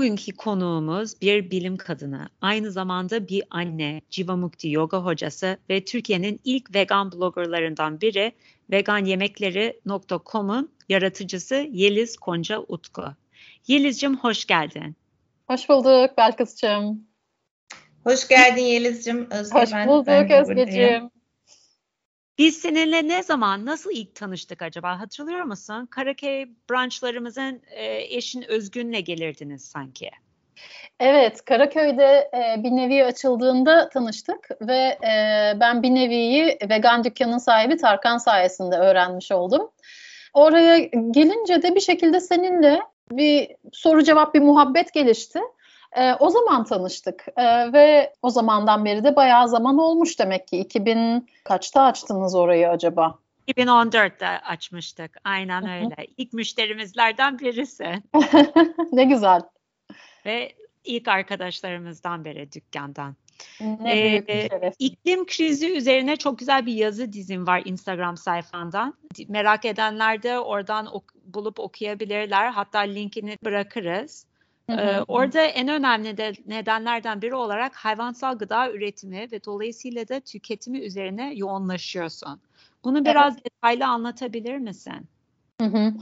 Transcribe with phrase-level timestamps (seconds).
[0.00, 6.74] Bugünkü konuğumuz bir bilim kadını, aynı zamanda bir anne, Jivamukti yoga hocası ve Türkiye'nin ilk
[6.74, 8.32] vegan bloggerlarından biri
[8.70, 13.04] veganyemekleri.com'un yaratıcısı Yeliz Konca Utku.
[13.66, 14.96] Yeliz'cim hoş geldin.
[15.46, 17.06] Hoş bulduk Belkıs'cığım.
[18.04, 19.30] Hoş geldin Yeliz'cim.
[19.30, 21.10] Özge, hoş ben, bulduk ben Özgeciğim.
[22.40, 25.00] Biz seninle ne zaman, nasıl ilk tanıştık acaba?
[25.00, 25.86] Hatırlıyor musun?
[25.86, 30.10] Karaköy branşlarımızın e, eşin Özgün'le gelirdiniz sanki.
[31.00, 35.12] Evet, Karaköy'de e, bir nevi açıldığında tanıştık ve e,
[35.60, 39.70] ben bir neviyi vegan dükkanın sahibi Tarkan sayesinde öğrenmiş oldum.
[40.34, 40.78] Oraya
[41.10, 45.40] gelince de bir şekilde seninle bir soru cevap bir muhabbet gelişti.
[45.96, 50.58] E, o zaman tanıştık e, ve o zamandan beri de bayağı zaman olmuş demek ki.
[50.58, 53.18] 2000 kaçta açtınız orayı acaba?
[53.48, 55.16] 2014'te açmıştık.
[55.24, 56.06] Aynen öyle.
[56.16, 58.02] İlk müşterimizlerden birisi.
[58.92, 59.42] ne güzel.
[60.26, 60.52] Ve
[60.84, 63.16] ilk arkadaşlarımızdan beri dükkandan.
[63.60, 68.94] Ne ee, iklim krizi üzerine çok güzel bir yazı dizim var Instagram sayfandan.
[69.28, 72.50] Merak edenler de oradan ok- bulup okuyabilirler.
[72.50, 74.26] Hatta linkini bırakırız.
[74.78, 80.78] Ee, orada en önemli de nedenlerden biri olarak hayvansal gıda üretimi ve dolayısıyla da tüketimi
[80.78, 82.40] üzerine yoğunlaşıyorsun.
[82.84, 83.44] Bunu biraz evet.
[83.44, 85.08] detaylı anlatabilir misin?
[85.60, 85.92] Hı hı.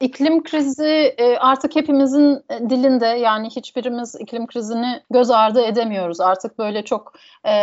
[0.00, 6.20] İklim krizi artık hepimizin dilinde yani hiçbirimiz iklim krizini göz ardı edemiyoruz.
[6.20, 7.12] Artık böyle çok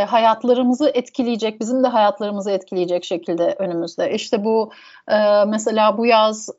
[0.08, 4.14] hayatlarımızı etkileyecek, bizim de hayatlarımızı etkileyecek şekilde önümüzde.
[4.14, 4.72] İşte bu
[5.48, 6.50] mesela bu yaz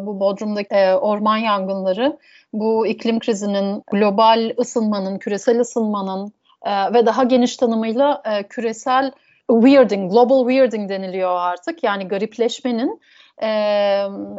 [0.00, 2.18] bu Bodrum'daki orman yangınları
[2.54, 9.12] bu iklim krizinin, global ısınmanın, küresel ısınmanın e, ve daha geniş tanımıyla e, küresel
[9.48, 11.82] weirding, global weirding deniliyor artık.
[11.82, 13.00] Yani garipleşmenin
[13.42, 13.48] e,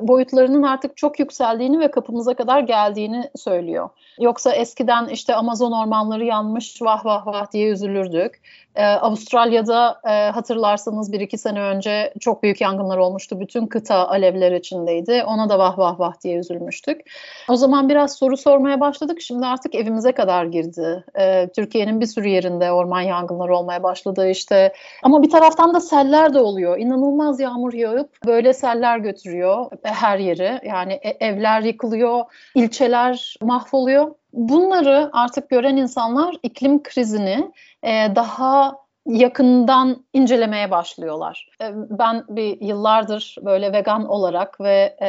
[0.02, 3.90] boyutlarının artık çok yükseldiğini ve kapımıza kadar geldiğini söylüyor.
[4.20, 8.42] Yoksa eskiden işte Amazon ormanları yanmış vah vah vah diye üzülürdük.
[8.76, 13.40] Ee, Avustralya'da e, hatırlarsanız bir iki sene önce çok büyük yangınlar olmuştu.
[13.40, 15.24] Bütün kıta alevler içindeydi.
[15.28, 17.02] Ona da vah vah vah diye üzülmüştük.
[17.50, 19.22] O zaman biraz soru sormaya başladık.
[19.22, 21.04] Şimdi artık evimize kadar girdi.
[21.20, 24.74] Ee, Türkiye'nin bir sürü yerinde orman yangınları olmaya başladı işte.
[25.04, 26.78] Ama bir taraftan da seller de oluyor.
[26.78, 30.62] İnanılmaz yağmur yağıp böyle seller götürüyor her yeri.
[30.64, 32.24] Yani e, evler yıkılıyor,
[32.56, 34.16] ilçeler mahvoluyor.
[34.34, 37.52] Bunları artık gören insanlar iklim krizini
[37.84, 41.50] e, daha yakından incelemeye başlıyorlar.
[41.62, 45.08] E, ben bir yıllardır böyle vegan olarak ve e,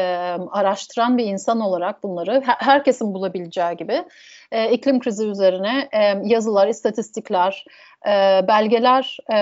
[0.51, 4.05] araştıran bir insan olarak bunları herkesin bulabileceği gibi
[4.53, 7.65] e, iklim krizi üzerine e, yazılar, istatistikler,
[8.07, 8.11] e,
[8.49, 9.37] belgeler e,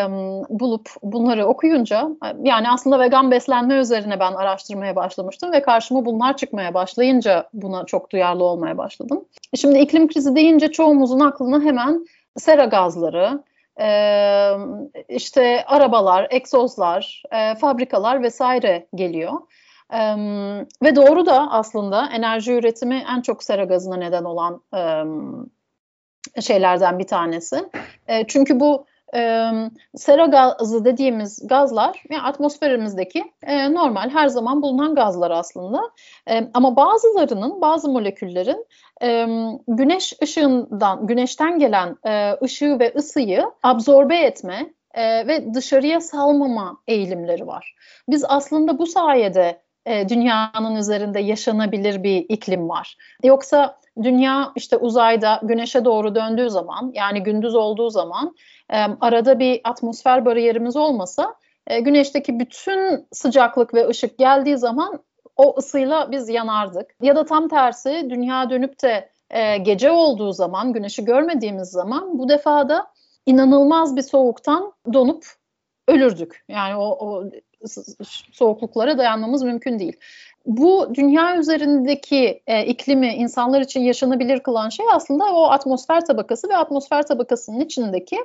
[0.49, 2.09] bulup bunları okuyunca
[2.43, 8.11] yani aslında vegan beslenme üzerine ben araştırmaya başlamıştım ve karşıma bunlar çıkmaya başlayınca buna çok
[8.11, 9.25] duyarlı olmaya başladım.
[9.57, 12.07] Şimdi iklim krizi deyince çoğumuzun aklına hemen
[12.37, 13.43] sera gazları,
[13.81, 14.51] e,
[15.09, 19.33] işte arabalar, egzozlar, e, fabrikalar vesaire geliyor.
[19.93, 19.99] E,
[20.83, 24.63] ve doğru da aslında enerji üretimi en çok sera gazına neden olan
[26.37, 27.71] e, şeylerden bir tanesi.
[28.09, 29.51] E, çünkü bu e,
[29.95, 35.81] sera gazı dediğimiz gazlar yani atmosferimizdeki e, normal her zaman bulunan gazlar aslında.
[36.31, 38.67] E, ama bazılarının, bazı moleküllerin
[39.03, 39.27] e,
[39.69, 47.47] güneş ışığından, güneşten gelen e, ışığı ve ısıyı absorbe etme e, ve dışarıya salmama eğilimleri
[47.47, 47.77] var.
[48.09, 52.97] Biz aslında bu sayede e, dünyanın üzerinde yaşanabilir bir iklim var.
[53.25, 58.35] Yoksa dünya işte uzayda güneşe doğru döndüğü zaman yani gündüz olduğu zaman
[58.71, 61.35] e, arada bir atmosfer bariyerimiz olmasa
[61.67, 65.03] e, güneşteki bütün sıcaklık ve ışık geldiği zaman
[65.37, 66.95] o ısıyla biz yanardık.
[67.03, 69.15] Ya da tam tersi dünya dönüp de
[69.63, 72.87] gece olduğu zaman, güneşi görmediğimiz zaman bu defa da
[73.27, 75.25] inanılmaz bir soğuktan donup
[75.89, 76.45] ölürdük.
[76.49, 77.25] Yani o, o
[78.33, 79.97] soğukluklara dayanmamız mümkün değil.
[80.47, 86.57] Bu dünya üzerindeki e, iklimi insanlar için yaşanabilir kılan şey aslında o atmosfer tabakası ve
[86.57, 88.17] atmosfer tabakasının içindeki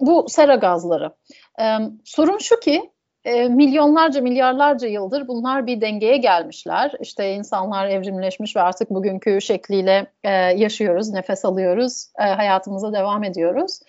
[0.00, 1.12] bu sera gazları.
[1.60, 1.64] E,
[2.04, 2.90] sorun şu ki
[3.24, 6.92] e, milyonlarca milyarlarca yıldır bunlar bir dengeye gelmişler.
[7.00, 13.80] İşte insanlar evrimleşmiş ve artık bugünkü şekliyle e, yaşıyoruz, nefes alıyoruz, e, hayatımıza devam ediyoruz.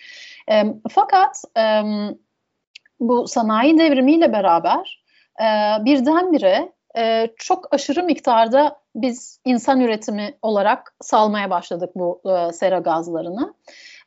[0.90, 1.42] Fakat
[3.00, 5.04] bu sanayi devrimiyle beraber
[5.40, 5.44] e,
[5.84, 13.54] birdenbire e, çok aşırı miktarda biz insan üretimi olarak salmaya başladık bu e, sera gazlarını.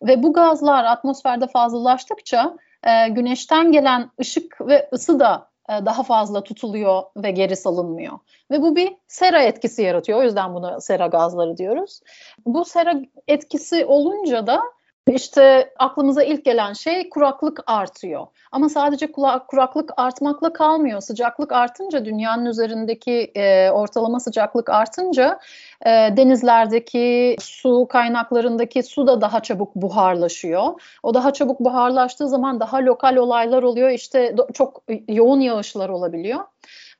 [0.04, 6.44] Ve bu gazlar atmosferde fazlalaştıkça e, güneşten gelen ışık ve ısı da e, daha fazla
[6.44, 8.20] tutuluyor ve geri salınmıyor.
[8.52, 10.20] Ve bu bir sera etkisi yaratıyor.
[10.20, 12.02] O yüzden buna sera gazları diyoruz.
[12.46, 14.62] Bu sera etkisi olunca da
[15.08, 18.28] işte aklımıza ilk gelen şey kuraklık artıyor.
[18.52, 19.12] Ama sadece
[19.48, 21.02] kuraklık artmakla kalmıyor.
[21.02, 25.40] Sıcaklık artınca dünyanın üzerindeki e, ortalama sıcaklık artınca
[25.86, 30.82] e, denizlerdeki su kaynaklarındaki su da daha çabuk buharlaşıyor.
[31.04, 33.90] O daha çabuk buharlaştığı zaman daha lokal olaylar oluyor.
[33.90, 36.40] İşte çok yoğun yağışlar olabiliyor.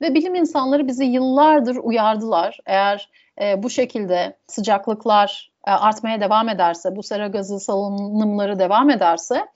[0.02, 2.58] Ve bilim insanları bizi yıllardır uyardılar.
[2.66, 3.10] Eğer
[3.40, 9.46] e, bu şekilde sıcaklıklar e, artmaya devam ederse, bu sera gazı salınımları devam ederse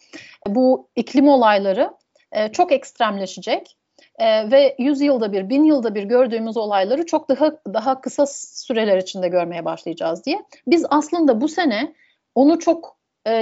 [0.47, 1.91] bu iklim olayları
[2.33, 3.77] e, çok ekstremleşecek
[4.19, 8.99] e, ve 100 yılda bir, 1000 yılda bir gördüğümüz olayları çok daha daha kısa süreler
[8.99, 10.45] içinde görmeye başlayacağız diye.
[10.67, 11.95] Biz aslında bu sene
[12.35, 12.97] onu çok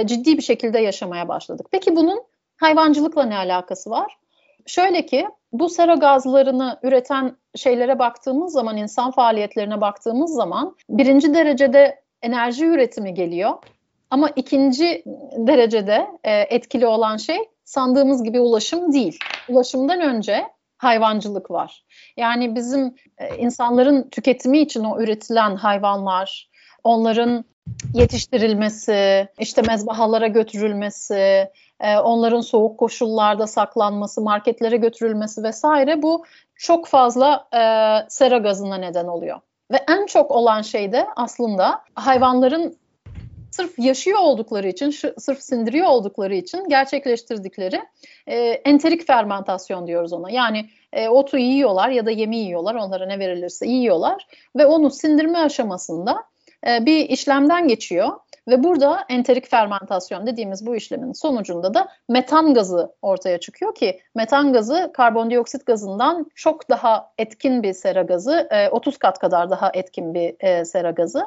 [0.05, 1.67] ciddi bir şekilde yaşamaya başladık.
[1.71, 2.23] Peki bunun
[2.57, 4.17] hayvancılıkla ne alakası var?
[4.67, 12.01] Şöyle ki bu sera gazlarını üreten şeylere baktığımız zaman, insan faaliyetlerine baktığımız zaman birinci derecede
[12.21, 13.53] enerji üretimi geliyor.
[14.09, 15.03] Ama ikinci
[15.37, 19.19] derecede e, etkili olan şey sandığımız gibi ulaşım değil.
[19.49, 20.43] Ulaşımdan önce
[20.77, 21.83] hayvancılık var.
[22.17, 26.49] Yani bizim e, insanların tüketimi için o üretilen hayvanlar,
[26.83, 27.45] onların
[27.93, 36.25] yetiştirilmesi, işte mezbahalara götürülmesi, e, onların soğuk koşullarda saklanması, marketlere götürülmesi vesaire bu
[36.55, 37.61] çok fazla e,
[38.09, 39.39] sera gazına neden oluyor.
[39.71, 42.77] Ve en çok olan şey de aslında hayvanların
[43.51, 47.81] sırf yaşıyor oldukları için, sırf sindiriyor oldukları için gerçekleştirdikleri
[48.27, 50.31] e, enterik fermentasyon diyoruz ona.
[50.31, 55.37] Yani e, otu yiyorlar ya da yemi yiyorlar, onlara ne verilirse yiyorlar ve onu sindirme
[55.37, 56.23] aşamasında
[56.67, 58.09] e, bir işlemden geçiyor
[58.47, 64.53] ve burada enterik fermentasyon dediğimiz bu işlemin sonucunda da metan gazı ortaya çıkıyor ki metan
[64.53, 70.35] gazı karbondioksit gazından çok daha etkin bir sera gazı, 30 kat kadar daha etkin bir
[70.39, 71.23] e, sera gazı.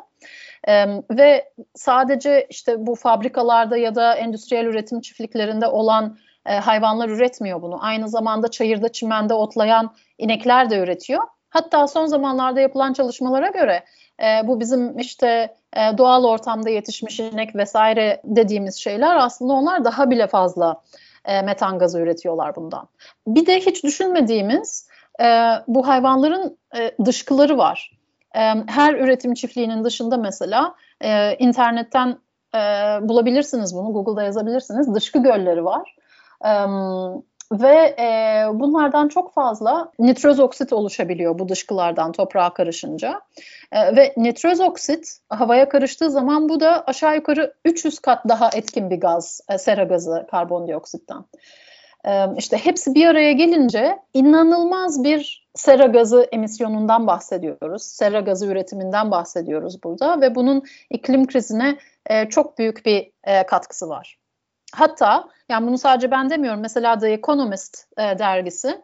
[1.11, 7.79] Ve sadece işte bu fabrikalarda ya da endüstriyel üretim çiftliklerinde olan e, hayvanlar üretmiyor bunu.
[7.81, 11.23] Aynı zamanda çayırda, çimende otlayan inekler de üretiyor.
[11.49, 13.85] Hatta son zamanlarda yapılan çalışmalara göre
[14.23, 20.11] e, bu bizim işte e, doğal ortamda yetişmiş inek vesaire dediğimiz şeyler aslında onlar daha
[20.11, 20.83] bile fazla
[21.25, 22.89] e, metan gazı üretiyorlar bundan.
[23.27, 24.89] Bir de hiç düşünmediğimiz
[25.21, 27.99] e, bu hayvanların e, dışkıları var.
[28.35, 32.19] E, her üretim çiftliğinin dışında mesela e, internetten
[32.55, 32.59] e,
[33.09, 34.95] bulabilirsiniz bunu, Google'da yazabilirsiniz.
[34.95, 35.97] Dışkı gölleri var.
[36.45, 36.51] E,
[37.53, 43.21] ve e, bunlardan çok fazla nitroz oksit oluşabiliyor bu dışkılardan toprağa karışınca.
[43.73, 48.91] E, ve nitroz oksit havaya karıştığı zaman bu da aşağı yukarı 300 kat daha etkin
[48.91, 51.25] bir gaz, e, sera gazı karbondioksitten.
[52.05, 57.83] E, işte hepsi bir araya gelince inanılmaz bir sera gazı emisyonundan bahsediyoruz.
[57.83, 63.89] Sera gazı üretiminden bahsediyoruz burada ve bunun iklim krizine e, çok büyük bir e, katkısı
[63.89, 64.19] var.
[64.75, 66.61] Hatta yani bunu sadece ben demiyorum.
[66.61, 68.83] Mesela The Economist e, dergisi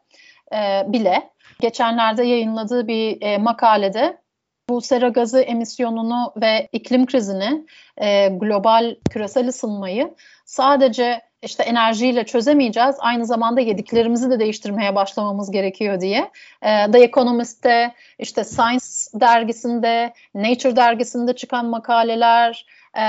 [0.55, 4.25] e, bile geçenlerde yayınladığı bir e, makalede
[4.69, 7.67] bu sera gazı emisyonunu ve iklim krizini,
[7.99, 10.15] e, global küresel ısınmayı
[10.45, 12.97] sadece işte enerjiyle çözemeyeceğiz.
[12.99, 16.31] Aynı zamanda yediklerimizi de değiştirmeye başlamamız gerekiyor diye.
[16.63, 18.85] E, The Economist'te, işte Science
[19.15, 23.07] dergisinde, Nature dergisinde çıkan makaleler, e,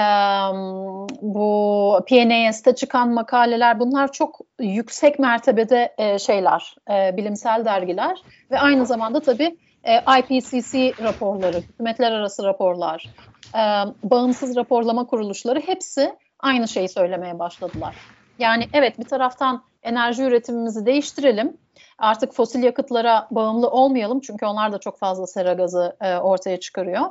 [1.21, 8.85] bu PNAS'te çıkan makaleler bunlar çok yüksek mertebede e, şeyler, e, bilimsel dergiler ve aynı
[8.85, 13.09] zamanda tabii e, IPCC raporları, hükümetler arası raporlar,
[13.55, 13.61] e,
[14.03, 17.95] bağımsız raporlama kuruluşları hepsi aynı şeyi söylemeye başladılar.
[18.39, 21.57] Yani evet bir taraftan enerji üretimimizi değiştirelim.
[21.97, 27.05] Artık fosil yakıtlara bağımlı olmayalım çünkü onlar da çok fazla sera gazı e, ortaya çıkarıyor.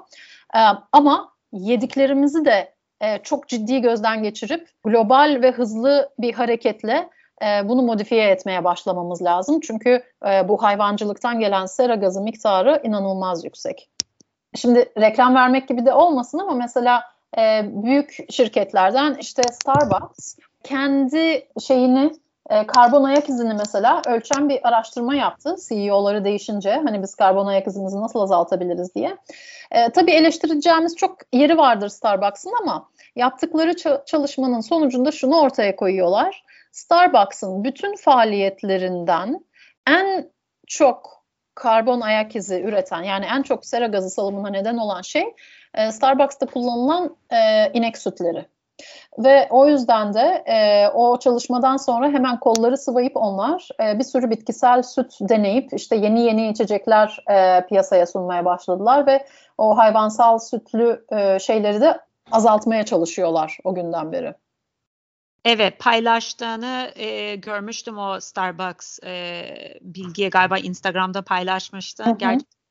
[0.55, 0.61] E,
[0.93, 7.09] ama yediklerimizi de e, çok ciddi gözden geçirip global ve hızlı bir hareketle
[7.43, 9.61] e, bunu modifiye etmeye başlamamız lazım.
[9.61, 13.91] Çünkü e, bu hayvancılıktan gelen sera gazı miktarı inanılmaz yüksek.
[14.55, 17.03] Şimdi reklam vermek gibi de olmasın ama mesela
[17.39, 22.13] e, büyük şirketlerden işte Starbucks kendi şeyini
[22.51, 27.67] e, karbon ayak izini mesela ölçen bir araştırma yaptı CEO'ları değişince hani biz karbon ayak
[27.67, 29.17] izimizi nasıl azaltabiliriz diye.
[29.71, 33.75] E, tabii eleştireceğimiz çok yeri vardır Starbucks'ın ama yaptıkları
[34.07, 36.45] çalışmanın sonucunda şunu ortaya koyuyorlar.
[36.73, 39.45] Starbucks'ın bütün faaliyetlerinden
[39.87, 40.31] en
[40.67, 41.25] çok
[41.55, 45.35] karbon ayak izi üreten yani en çok sera gazı salımına neden olan şey
[45.75, 48.47] e, Starbucks'ta kullanılan e, inek sütleri.
[49.19, 54.31] Ve o yüzden de e, o çalışmadan sonra hemen kolları sıvayıp onlar e, bir sürü
[54.31, 59.27] bitkisel süt deneyip işte yeni yeni içecekler e, piyasaya sunmaya başladılar ve
[59.59, 62.01] o hayvansal sütlü e, şeyleri de
[62.31, 64.35] azaltmaya çalışıyorlar o günden beri.
[65.45, 69.45] Evet paylaştığını e, görmüştüm o Starbucks e,
[69.81, 72.05] bilgiye galiba Instagram'da paylaşmıştı.
[72.19, 72.65] Gerçekten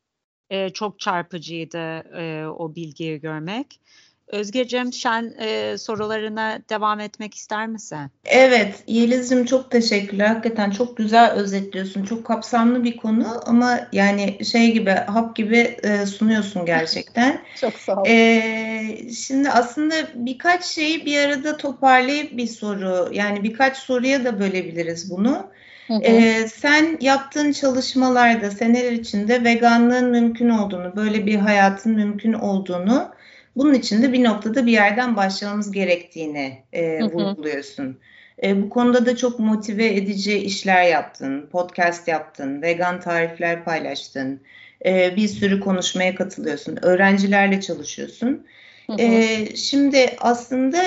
[0.49, 3.79] e, çok çarpıcıydı e, o bilgiyi görmek.
[4.27, 7.97] Özgeciğim sen e, sorularına devam etmek ister misin?
[8.25, 10.27] Evet Yeliz'cim çok teşekkürler.
[10.27, 12.05] Hakikaten çok güzel özetliyorsun.
[12.05, 17.41] Çok kapsamlı bir konu ama yani şey gibi hap gibi e, sunuyorsun gerçekten.
[17.61, 18.05] çok sağ ol.
[18.07, 25.11] E, şimdi aslında birkaç şeyi bir arada toparlayıp bir soru yani birkaç soruya da bölebiliriz
[25.11, 25.53] bunu.
[25.87, 26.01] Hı hı.
[26.03, 33.11] Ee, sen yaptığın çalışmalarda seneler içinde veganlığın mümkün olduğunu, böyle bir hayatın mümkün olduğunu
[33.55, 37.13] bunun için de bir noktada bir yerden başlamamız gerektiğini e, hı hı.
[37.13, 37.99] vurguluyorsun.
[38.43, 44.41] E, bu konuda da çok motive edici işler yaptın, podcast yaptın, vegan tarifler paylaştın,
[44.85, 48.45] e, bir sürü konuşmaya katılıyorsun, öğrencilerle çalışıyorsun.
[48.87, 49.01] Hı hı.
[49.01, 50.83] E, şimdi aslında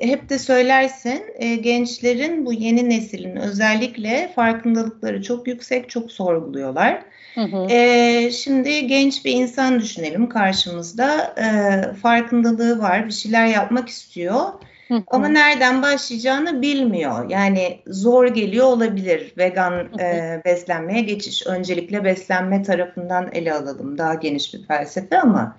[0.00, 7.02] hep de söylersin e, gençlerin bu yeni neslin özellikle farkındalıkları çok yüksek, çok sorguluyorlar.
[7.34, 7.66] Hı hı.
[7.70, 14.40] E, şimdi genç bir insan düşünelim karşımızda e, farkındalığı var, bir şeyler yapmak istiyor.
[14.88, 15.02] Hı hı.
[15.06, 17.30] Ama nereden başlayacağını bilmiyor.
[17.30, 20.02] Yani zor geliyor olabilir vegan hı hı.
[20.02, 21.46] E, beslenmeye geçiş.
[21.46, 23.98] Öncelikle beslenme tarafından ele alalım.
[23.98, 25.56] Daha geniş bir felsefe ama.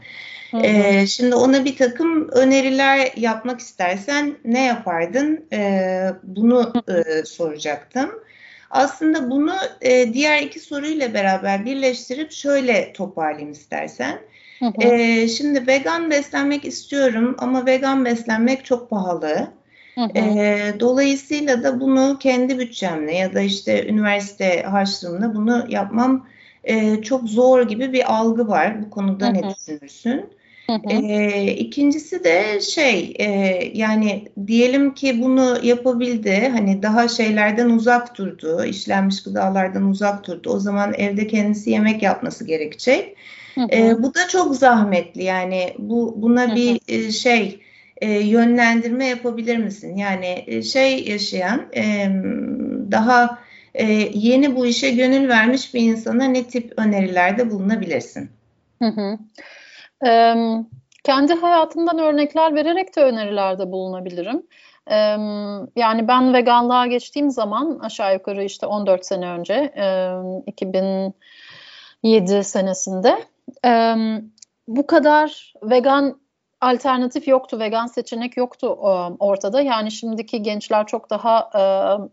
[0.51, 0.61] Hı hı.
[0.61, 5.45] E, şimdi ona bir takım öneriler yapmak istersen ne yapardın?
[5.53, 8.09] E, bunu e, soracaktım.
[8.71, 14.19] Aslında bunu e, diğer iki soruyla beraber birleştirip şöyle toparlayayım istersen.
[14.59, 14.87] Hı hı.
[14.87, 19.47] E, şimdi vegan beslenmek istiyorum ama vegan beslenmek çok pahalı.
[19.95, 20.19] Hı hı.
[20.19, 26.27] E, dolayısıyla da bunu kendi bütçemle ya da işte üniversite harçlığımla bunu yapmam
[26.63, 28.81] e, çok zor gibi bir algı var.
[28.85, 29.33] Bu konuda hı hı.
[29.33, 30.40] ne düşünürsün?
[30.89, 33.25] E, ikincisi de şey e,
[33.73, 40.59] yani diyelim ki bunu yapabildi hani daha şeylerden uzak durdu işlenmiş gıdalardan uzak durdu o
[40.59, 43.15] zaman evde kendisi yemek yapması gerekecek.
[43.71, 47.59] E, bu da çok zahmetli yani bu buna bir e, şey
[48.01, 49.95] e, yönlendirme yapabilir misin?
[49.95, 52.07] Yani e, şey yaşayan e,
[52.91, 53.39] daha
[53.73, 58.29] e, yeni bu işe gönül vermiş bir insana ne tip önerilerde bulunabilirsin?
[58.81, 59.17] Hı hı.
[60.05, 60.35] Ee,
[61.03, 64.43] kendi hayatımdan örnekler vererek de önerilerde bulunabilirim.
[64.87, 64.95] Ee,
[65.75, 70.13] yani ben veganlığa geçtiğim zaman aşağı yukarı işte 14 sene önce, e,
[70.47, 73.17] 2007 senesinde
[73.65, 73.95] e,
[74.67, 76.21] bu kadar vegan
[76.61, 78.67] alternatif yoktu, vegan seçenek yoktu
[79.19, 79.61] ortada.
[79.61, 81.61] Yani şimdiki gençler çok daha e,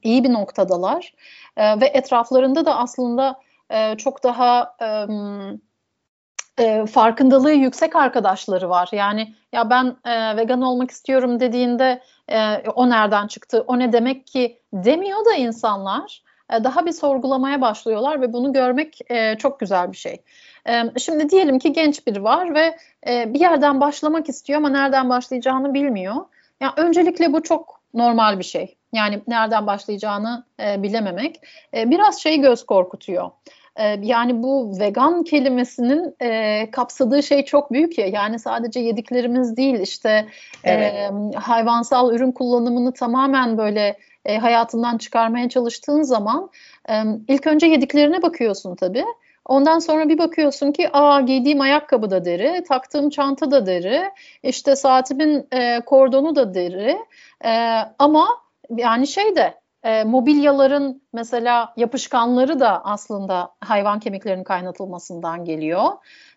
[0.09, 1.14] iyi bir noktadalar
[1.57, 3.40] e, ve etraflarında da aslında
[3.71, 4.76] e, çok daha
[6.59, 8.88] e, farkındalığı yüksek arkadaşları var.
[8.93, 14.27] Yani ya ben e, vegan olmak istiyorum dediğinde e, o nereden çıktı, o ne demek
[14.27, 16.23] ki demiyor da insanlar
[16.53, 20.23] e, daha bir sorgulamaya başlıyorlar ve bunu görmek e, çok güzel bir şey.
[20.69, 22.77] E, şimdi diyelim ki genç biri var ve
[23.09, 26.17] e, bir yerden başlamak istiyor ama nereden başlayacağını bilmiyor.
[26.61, 28.77] Yani öncelikle bu çok normal bir şey.
[28.93, 31.41] Yani nereden başlayacağını e, bilememek
[31.75, 33.31] e, biraz şey göz korkutuyor.
[33.78, 38.06] Ee, yani bu vegan kelimesinin e, kapsadığı şey çok büyük ya.
[38.06, 40.26] Yani sadece yediklerimiz değil işte
[40.64, 40.94] evet.
[40.94, 46.50] e, hayvansal ürün kullanımını tamamen böyle e, hayatından çıkarmaya çalıştığın zaman
[46.90, 49.04] e, ilk önce yediklerine bakıyorsun tabii.
[49.44, 54.11] Ondan sonra bir bakıyorsun ki aa giydiğim ayakkabı da deri, taktığım çanta da deri,
[54.42, 56.99] işte saatimin e, kordonu da deri.
[57.44, 58.28] E, ama
[58.76, 65.92] yani şey de e, mobilyaların mesela yapışkanları da aslında hayvan kemiklerinin kaynatılmasından geliyor.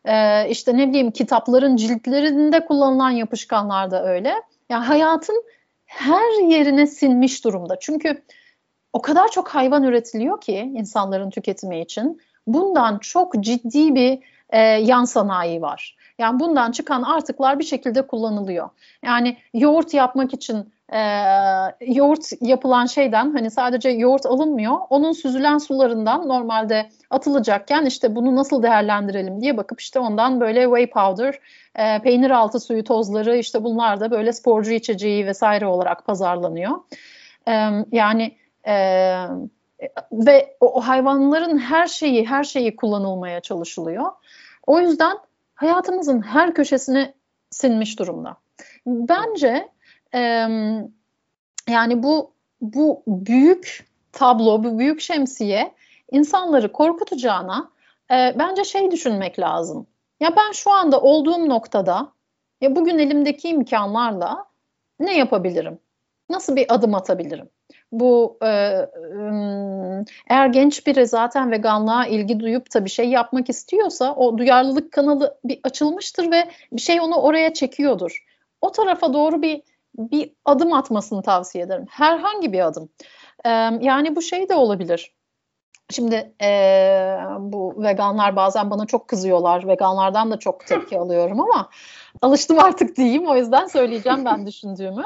[0.06, 4.34] E, işte ne bileyim kitapların ciltlerinde kullanılan yapışkanlar da öyle.
[4.70, 5.44] Yani hayatın
[5.86, 7.80] her yerine sinmiş durumda.
[7.80, 8.24] Çünkü
[8.94, 12.22] o kadar çok hayvan üretiliyor ki insanların tüketimi için.
[12.48, 14.20] Bundan çok ciddi bir
[14.50, 15.96] e, yan sanayi var.
[16.22, 18.70] Yani bundan çıkan artıklar bir şekilde kullanılıyor.
[19.04, 21.00] Yani yoğurt yapmak için e,
[21.88, 24.78] yoğurt yapılan şeyden hani sadece yoğurt alınmıyor.
[24.90, 30.90] Onun süzülen sularından normalde atılacakken işte bunu nasıl değerlendirelim diye bakıp işte ondan böyle whey
[30.90, 31.40] powder,
[31.76, 36.72] e, peynir altı suyu tozları işte bunlar da böyle sporcu içeceği vesaire olarak pazarlanıyor.
[37.48, 38.36] E, yani
[38.68, 38.74] e,
[40.12, 44.06] ve o hayvanların her şeyi her şeyi kullanılmaya çalışılıyor.
[44.68, 45.18] O yüzden
[45.62, 47.14] hayatımızın her köşesine
[47.50, 48.38] sinmiş durumda.
[48.86, 49.70] Bence
[50.14, 50.20] e,
[51.70, 55.76] yani bu bu büyük tablo, bu büyük şemsiye
[56.12, 57.72] insanları korkutacağına
[58.12, 59.88] e, bence şey düşünmek lazım.
[60.20, 62.12] Ya ben şu anda olduğum noktada
[62.62, 64.46] ya bugün elimdeki imkanlarla
[65.00, 65.80] ne yapabilirim?
[66.30, 67.50] Nasıl bir adım atabilirim?
[67.92, 68.48] Bu e,
[70.30, 75.38] eğer genç biri zaten veganlığa ilgi duyup da bir şey yapmak istiyorsa o duyarlılık kanalı
[75.44, 78.26] bir açılmıştır ve bir şey onu oraya çekiyordur.
[78.62, 79.62] O tarafa doğru bir
[79.98, 81.86] bir adım atmasını tavsiye ederim.
[81.90, 82.90] Herhangi bir adım.
[83.46, 83.50] E,
[83.82, 85.14] yani bu şey de olabilir.
[85.90, 86.50] Şimdi e,
[87.40, 89.68] bu veganlar bazen bana çok kızıyorlar.
[89.68, 91.70] Veganlardan da çok tepki alıyorum ama
[92.22, 93.28] alıştım artık diyeyim.
[93.28, 95.04] O yüzden söyleyeceğim ben düşündüğümü.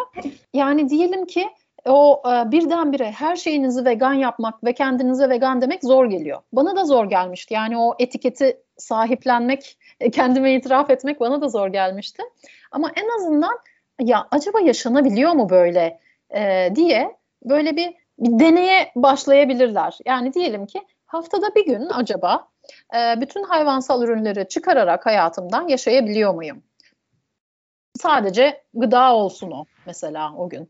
[0.54, 1.50] Yani diyelim ki
[1.86, 6.42] o e, birdenbire her şeyinizi vegan yapmak ve kendinize vegan demek zor geliyor.
[6.54, 7.54] Bana da zor gelmişti.
[7.54, 12.24] Yani o etiketi sahiplenmek, e, kendime itiraf etmek bana da zor gelmişti.
[12.72, 13.60] Ama en azından
[14.02, 16.00] ya acaba yaşanabiliyor mu böyle
[16.36, 19.98] e, diye böyle bir, bir deneye başlayabilirler.
[20.06, 22.48] Yani diyelim ki haftada bir gün acaba
[22.96, 26.64] e, bütün hayvansal ürünleri çıkararak hayatımdan yaşayabiliyor muyum?
[28.02, 30.70] Sadece gıda olsun o mesela o gün.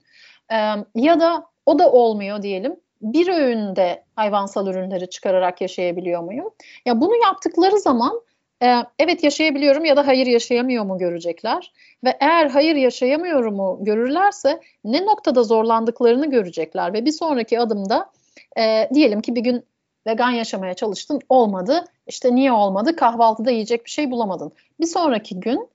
[0.52, 0.56] E,
[0.96, 2.76] ya da o da olmuyor diyelim.
[3.02, 6.50] Bir öğünde hayvansal ürünleri çıkararak yaşayabiliyor muyum?
[6.86, 8.22] Ya bunu yaptıkları zaman
[8.64, 11.74] e, evet yaşayabiliyorum ya da hayır yaşayamıyor mu görecekler.
[12.04, 16.94] Ve eğer hayır yaşayamıyor mu görürlerse ne noktada zorlandıklarını görecekler.
[16.94, 18.10] Ve bir sonraki adımda
[18.58, 19.66] e, diyelim ki bir gün
[20.08, 21.86] vegan yaşamaya çalıştın olmadı.
[22.08, 22.96] İşte niye olmadı?
[22.96, 24.52] Kahvaltıda yiyecek bir şey bulamadın.
[24.80, 25.70] Bir sonraki gün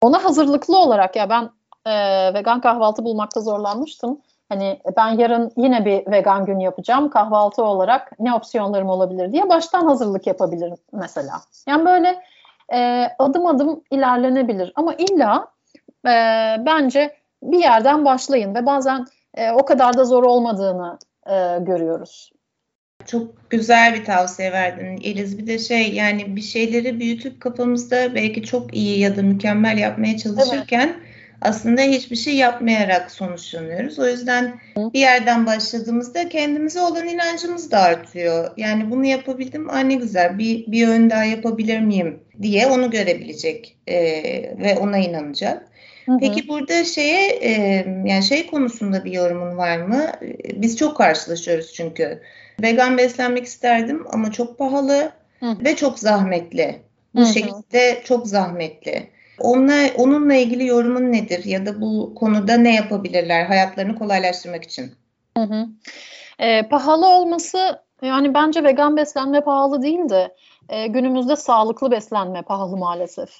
[0.00, 1.50] ona hazırlıklı olarak ya ben
[1.86, 4.18] e, vegan kahvaltı bulmakta zorlanmıştım.
[4.48, 7.10] Hani ben yarın yine bir vegan gün yapacağım.
[7.10, 11.40] Kahvaltı olarak ne opsiyonlarım olabilir diye baştan hazırlık yapabilirim mesela.
[11.68, 12.22] Yani böyle
[12.72, 14.72] e, adım adım ilerlenebilir.
[14.76, 15.48] Ama illa
[16.06, 16.14] e,
[16.66, 22.32] bence bir yerden başlayın ve bazen e, o kadar da zor olmadığını e, görüyoruz.
[23.06, 25.38] Çok güzel bir tavsiye verdin Eliz.
[25.38, 30.18] Bir de şey yani bir şeyleri büyütüp kafamızda belki çok iyi ya da mükemmel yapmaya
[30.18, 31.05] çalışırken evet.
[31.46, 33.98] Aslında hiçbir şey yapmayarak sonuçlanıyoruz.
[33.98, 38.50] O yüzden bir yerden başladığımızda kendimize olan inancımız da artıyor.
[38.56, 43.76] Yani bunu yapabildim, aa ne güzel bir, bir ön daha yapabilir miyim diye onu görebilecek
[43.86, 43.96] e,
[44.58, 45.68] ve ona inanacak.
[46.06, 47.52] Hı Peki burada şeye e,
[48.04, 50.12] yani şey konusunda bir yorumun var mı?
[50.54, 52.22] Biz çok karşılaşıyoruz çünkü.
[52.62, 55.56] Vegan beslenmek isterdim ama çok pahalı Hı.
[55.64, 56.76] ve çok zahmetli.
[57.14, 57.32] Bu Hı-hı.
[57.32, 59.15] şekilde çok zahmetli.
[59.40, 64.92] Onunla, onunla ilgili yorumun nedir ya da bu konuda ne yapabilirler hayatlarını kolaylaştırmak için?
[65.36, 65.66] Hı hı.
[66.38, 70.34] E, pahalı olması yani bence vegan beslenme pahalı değil de
[70.68, 73.30] e, günümüzde sağlıklı beslenme pahalı maalesef.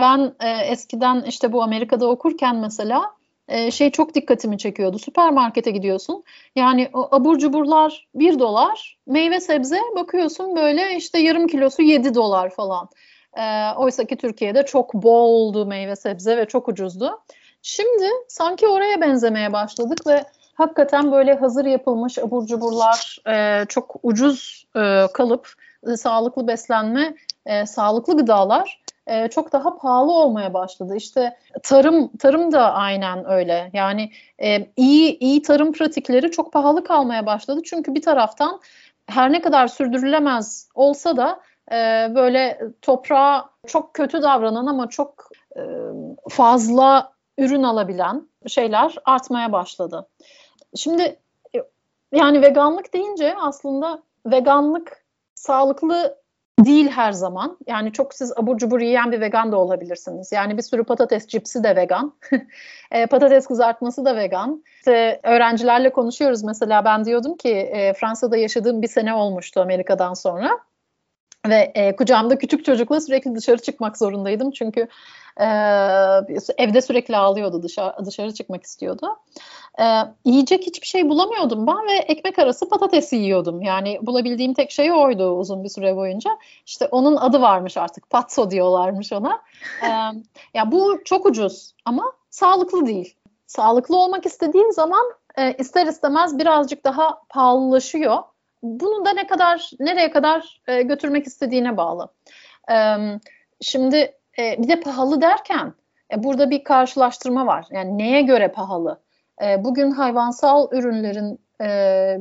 [0.00, 3.10] Ben e, eskiden işte bu Amerika'da okurken mesela
[3.48, 4.98] e, şey çok dikkatimi çekiyordu.
[4.98, 6.24] Süpermarkete gidiyorsun.
[6.56, 8.98] Yani o abur cuburlar 1 dolar.
[9.06, 12.88] Meyve sebze bakıyorsun böyle işte yarım kilosu 7 dolar falan.
[13.36, 17.20] E, Oysa ki Türkiye'de çok boldu meyve sebze ve çok ucuzdu.
[17.62, 24.66] Şimdi sanki oraya benzemeye başladık ve hakikaten böyle hazır yapılmış abur cuburlar e, çok ucuz
[24.76, 25.52] e, kalıp
[25.86, 27.14] e, sağlıklı beslenme,
[27.46, 30.96] e, sağlıklı gıdalar e, çok daha pahalı olmaya başladı.
[30.96, 33.70] İşte tarım tarım da aynen öyle.
[33.72, 34.10] Yani
[34.42, 37.60] e, iyi iyi tarım pratikleri çok pahalı kalmaya başladı.
[37.64, 38.60] Çünkü bir taraftan
[39.06, 41.40] her ne kadar sürdürülemez olsa da
[41.72, 45.62] e, böyle toprağa çok kötü davranan ama çok e,
[46.28, 50.08] fazla ürün alabilen şeyler artmaya başladı.
[50.76, 51.02] Şimdi
[51.56, 51.58] e,
[52.12, 56.16] yani veganlık deyince aslında veganlık sağlıklı
[56.64, 57.58] değil her zaman.
[57.66, 60.32] Yani çok siz abur cubur yiyen bir vegan da olabilirsiniz.
[60.32, 62.12] Yani bir sürü patates cipsi de vegan.
[62.90, 64.64] e, patates kızartması da vegan.
[64.78, 70.58] İşte öğrencilerle konuşuyoruz mesela ben diyordum ki e, Fransa'da yaşadığım bir sene olmuştu Amerika'dan sonra.
[71.48, 74.50] Ve e, kucağımda küçük çocukla sürekli dışarı çıkmak zorundaydım.
[74.50, 74.88] Çünkü
[75.40, 75.46] e,
[76.58, 79.16] evde sürekli ağlıyordu dışarı, dışarı çıkmak istiyordu.
[79.80, 79.84] E,
[80.24, 83.62] yiyecek hiçbir şey bulamıyordum ben ve ekmek arası patates yiyordum.
[83.62, 86.38] Yani bulabildiğim tek şey oydu uzun bir süre boyunca.
[86.66, 89.42] İşte onun adı varmış artık patso diyorlarmış ona.
[89.82, 89.88] E,
[90.54, 93.14] ya bu çok ucuz ama sağlıklı değil.
[93.46, 95.04] Sağlıklı olmak istediğin zaman
[95.38, 98.22] e, ister istemez birazcık daha pahalılaşıyor
[98.62, 102.08] bunu da ne kadar nereye kadar e, götürmek istediğine bağlı.
[102.70, 102.96] E,
[103.60, 103.96] şimdi
[104.38, 105.74] e, bir de pahalı derken
[106.14, 107.66] e, burada bir karşılaştırma var.
[107.70, 109.00] Yani neye göre pahalı?
[109.42, 112.18] E, bugün hayvansal ürünlerin e,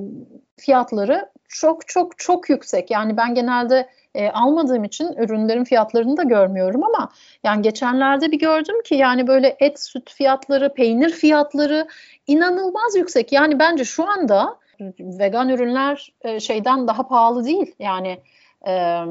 [0.58, 2.92] fiyatları çok çok çok yüksek.
[2.92, 7.10] Yani ben genelde e, almadığım için ürünlerin fiyatlarını da görmüyorum ama
[7.44, 11.88] yani geçenlerde bir gördüm ki yani böyle et süt fiyatları, peynir fiyatları
[12.28, 13.32] inanılmaz yüksek.
[13.32, 14.58] Yani bence şu anda
[15.00, 17.76] vegan ürünler e, şeyden daha pahalı değil.
[17.80, 18.22] Yani
[18.68, 19.02] e,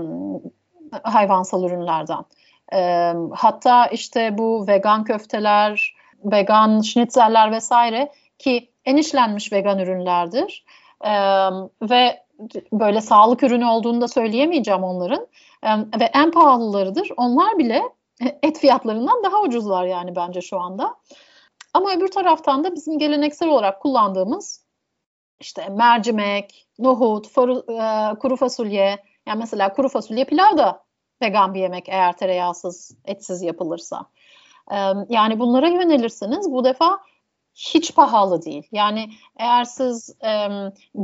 [1.02, 2.24] hayvansal ürünlerden.
[2.72, 10.64] E, hatta işte bu vegan köfteler, vegan schnitzeller vesaire ki en işlenmiş vegan ürünlerdir.
[11.82, 12.22] Ve
[12.72, 15.26] böyle sağlık ürünü olduğunu da söyleyemeyeceğim onların.
[16.00, 17.08] Ve en pahalılarıdır.
[17.16, 17.82] Onlar bile
[18.42, 20.94] et fiyatlarından daha ucuzlar yani bence şu anda.
[21.74, 24.63] Ama öbür taraftan da bizim geleneksel olarak kullandığımız
[25.44, 30.84] işte mercimek, nohut, foru, e, kuru fasulye, yani mesela kuru fasulye pilav da
[31.22, 34.06] vegan bir yemek eğer tereyağsız, etsiz yapılırsa.
[34.70, 34.76] E,
[35.08, 36.98] yani bunlara yönelirsiniz bu defa
[37.54, 38.68] hiç pahalı değil.
[38.72, 40.48] Yani eğer siz e,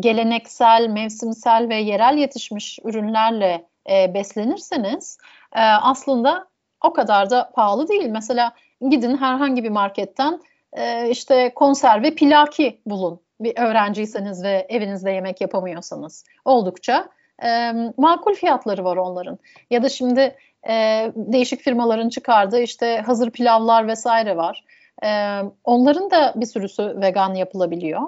[0.00, 5.18] geleneksel, mevsimsel ve yerel yetişmiş ürünlerle e, beslenirseniz
[5.52, 6.48] e, aslında
[6.84, 8.08] o kadar da pahalı değil.
[8.08, 8.52] Mesela
[8.90, 10.40] gidin herhangi bir marketten
[10.72, 13.20] e, işte konserve pilaki bulun.
[13.40, 16.24] Bir öğrenciyseniz ve evinizde yemek yapamıyorsanız.
[16.44, 17.08] Oldukça
[17.44, 19.38] e, makul fiyatları var onların.
[19.70, 20.36] Ya da şimdi
[20.68, 24.64] e, değişik firmaların çıkardığı işte hazır pilavlar vesaire var.
[25.04, 28.02] E, onların da bir sürüsü vegan yapılabiliyor.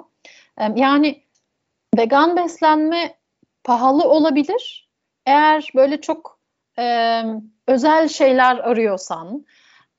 [0.57, 1.21] E, yani
[1.97, 3.15] vegan beslenme
[3.63, 4.89] pahalı olabilir.
[5.25, 6.39] Eğer böyle çok
[6.79, 7.21] e,
[7.67, 9.45] özel şeyler arıyorsan,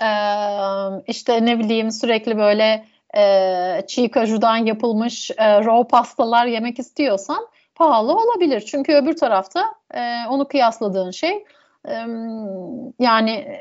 [0.03, 0.09] e,
[1.07, 2.85] işte ne bileyim sürekli böyle
[3.16, 8.61] e, çiğ kajudan yapılmış e, raw pastalar yemek istiyorsan pahalı olabilir.
[8.61, 11.44] Çünkü öbür tarafta e, onu kıyasladığın şey
[11.88, 11.94] e,
[12.98, 13.59] yani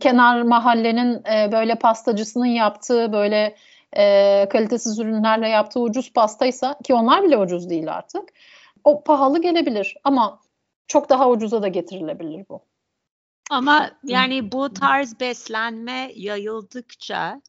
[0.00, 3.56] kenar mahallenin e, böyle pastacısının yaptığı böyle
[3.96, 8.22] e, kalitesiz ürünlerle yaptığı ucuz pastaysa ki onlar bile ucuz değil artık.
[8.84, 10.40] O pahalı gelebilir ama
[10.88, 12.60] çok daha ucuza da getirilebilir bu.
[13.50, 17.40] Ama yani bu tarz beslenme yayıldıkça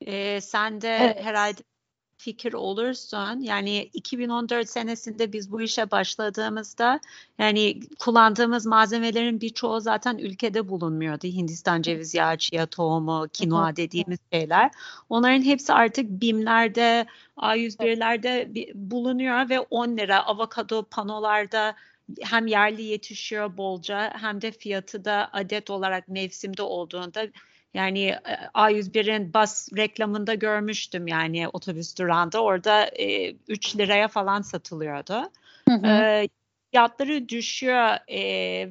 [0.00, 1.24] e, sen de evet.
[1.24, 1.62] herhalde
[2.20, 3.40] fikir olursun.
[3.40, 7.00] Yani 2014 senesinde biz bu işe başladığımızda
[7.38, 11.26] yani kullandığımız malzemelerin birçoğu zaten ülkede bulunmuyordu.
[11.26, 14.70] Hindistan ceviz yağı, chia tohumu, kinoa dediğimiz şeyler.
[15.08, 21.74] Onların hepsi artık BİM'lerde, A101'lerde bulunuyor ve 10 lira avokado panolarda
[22.20, 27.26] hem yerli yetişiyor bolca hem de fiyatı da adet olarak mevsimde olduğunda
[27.74, 35.30] yani e, A101'in bas reklamında görmüştüm yani otobüs durağında orada e, 3 liraya falan satılıyordu.
[35.68, 35.86] Hı hı.
[35.86, 36.28] E,
[36.70, 38.20] fiyatları düşüyor e,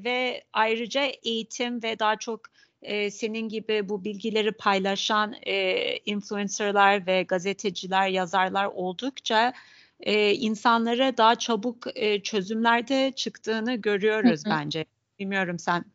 [0.03, 2.41] ve ayrıca eğitim ve daha çok
[2.81, 9.53] e, senin gibi bu bilgileri paylaşan e, influencerlar ve gazeteciler, yazarlar oldukça
[9.99, 14.53] e, insanlara daha çabuk e, çözümlerde çıktığını görüyoruz hı hı.
[14.53, 14.85] bence.
[15.19, 15.85] Bilmiyorum sen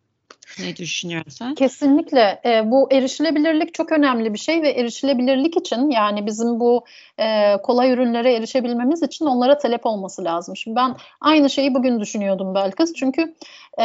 [0.58, 1.54] ne düşünüyorsun?
[1.54, 2.40] Kesinlikle.
[2.44, 6.84] E, bu erişilebilirlik çok önemli bir şey ve erişilebilirlik için yani bizim bu
[7.18, 10.56] e, kolay ürünlere erişebilmemiz için onlara talep olması lazım.
[10.56, 12.92] Şimdi ben aynı şeyi bugün düşünüyordum Belkıs.
[12.94, 13.34] Çünkü
[13.78, 13.84] e,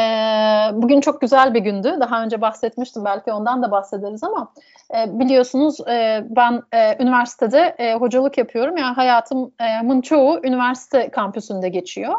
[0.72, 1.96] bugün çok güzel bir gündü.
[2.00, 3.04] Daha önce bahsetmiştim.
[3.04, 4.52] Belki ondan da bahsederiz ama
[4.94, 8.76] e, biliyorsunuz e, ben e, üniversitede e, hocalık yapıyorum.
[8.76, 12.14] Yani hayatımın çoğu üniversite kampüsünde geçiyor.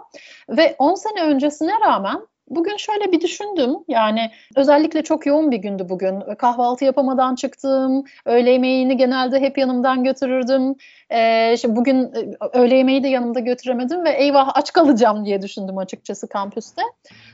[0.49, 3.75] Ve 10 sene öncesine rağmen Bugün şöyle bir düşündüm.
[3.87, 6.35] Yani özellikle çok yoğun bir gündü bugün.
[6.37, 8.03] Kahvaltı yapamadan çıktım.
[8.25, 10.75] Öğle yemeğini genelde hep yanımdan götürürdüm.
[11.09, 15.77] Ee, işte bugün e, öğle yemeği de yanımda götüremedim ve eyvah aç kalacağım diye düşündüm
[15.77, 16.81] açıkçası kampüste.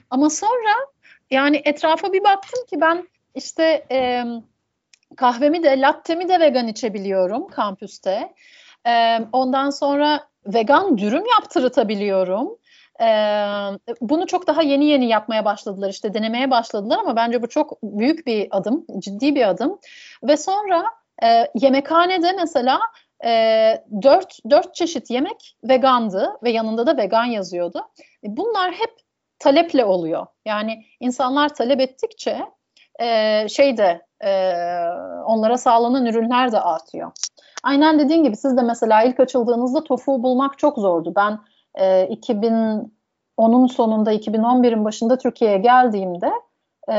[0.09, 0.73] Ama sonra
[1.31, 4.23] yani etrafa bir baktım ki ben işte e,
[5.15, 8.33] kahvemi de lattemi de vegan içebiliyorum kampüste.
[8.87, 12.57] E, ondan sonra vegan dürüm yaptırtabiliyorum.
[13.01, 17.83] Ee, bunu çok daha yeni yeni yapmaya başladılar işte denemeye başladılar ama bence bu çok
[17.83, 19.79] büyük bir adım, ciddi bir adım.
[20.23, 20.83] Ve sonra
[21.23, 22.79] e, yemekhanede mesela
[23.25, 23.31] e,
[24.01, 27.87] dört, dört çeşit yemek vegandı ve yanında da vegan yazıyordu.
[28.23, 28.93] E, bunlar hep
[29.39, 30.25] taleple oluyor.
[30.45, 32.39] Yani insanlar talep ettikçe
[32.99, 33.75] e, şey
[34.23, 34.31] e,
[35.25, 37.11] onlara sağlanan ürünler de artıyor.
[37.63, 41.13] Aynen dediğin gibi siz de mesela ilk açıldığınızda tofu bulmak çok zordu.
[41.15, 41.39] Ben
[41.77, 46.31] e, ee, 2010'un sonunda 2011'in başında Türkiye'ye geldiğimde
[46.89, 46.97] e,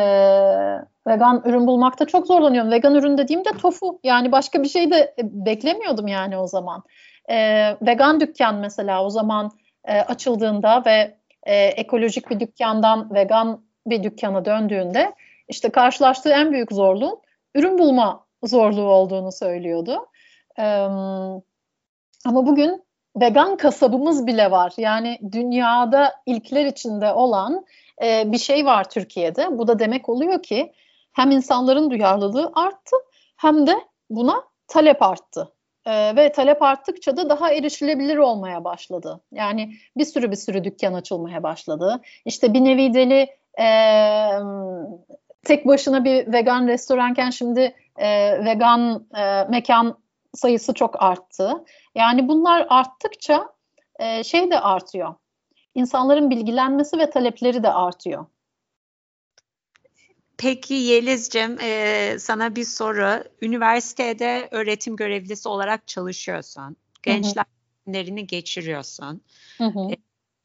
[1.07, 2.71] vegan ürün bulmakta çok zorlanıyorum.
[2.71, 6.83] Vegan ürün dediğimde tofu yani başka bir şey de beklemiyordum yani o zaman.
[7.31, 7.37] E,
[7.83, 9.51] vegan dükkan mesela o zaman
[9.85, 15.12] e, açıldığında ve e, ekolojik bir dükkandan vegan bir dükkana döndüğünde
[15.49, 17.19] işte karşılaştığı en büyük zorluğun
[17.55, 20.07] ürün bulma zorluğu olduğunu söylüyordu.
[20.59, 20.64] E,
[22.25, 22.88] ama bugün
[23.20, 24.72] vegan kasabımız bile var.
[24.76, 27.64] Yani dünyada ilkler içinde olan
[28.02, 29.59] e, bir şey var Türkiye'de.
[29.59, 30.72] Bu da demek oluyor ki
[31.12, 32.96] hem insanların duyarlılığı arttı
[33.37, 33.74] hem de
[34.11, 35.52] buna talep arttı.
[35.88, 39.20] Ee, ve talep arttıkça da daha erişilebilir olmaya başladı.
[39.33, 42.00] Yani bir sürü bir sürü dükkan açılmaya başladı.
[42.24, 43.28] İşte bir nevi deli
[43.61, 43.68] e,
[45.44, 49.98] tek başına bir vegan restoranken şimdi e, vegan e, mekan
[50.35, 51.64] sayısı çok arttı.
[51.98, 53.54] Yani bunlar arttıkça
[53.98, 55.14] e, şey de artıyor.
[55.74, 58.26] İnsanların bilgilenmesi ve talepleri de artıyor.
[60.37, 63.24] Peki Yeliz'cim e, sana bir soru.
[63.42, 66.76] Üniversitede öğretim görevlisi olarak çalışıyorsun.
[67.02, 67.44] Gençler
[67.87, 69.22] günlerini geçiriyorsun.
[69.58, 69.92] Hı hı.
[69.92, 69.96] E,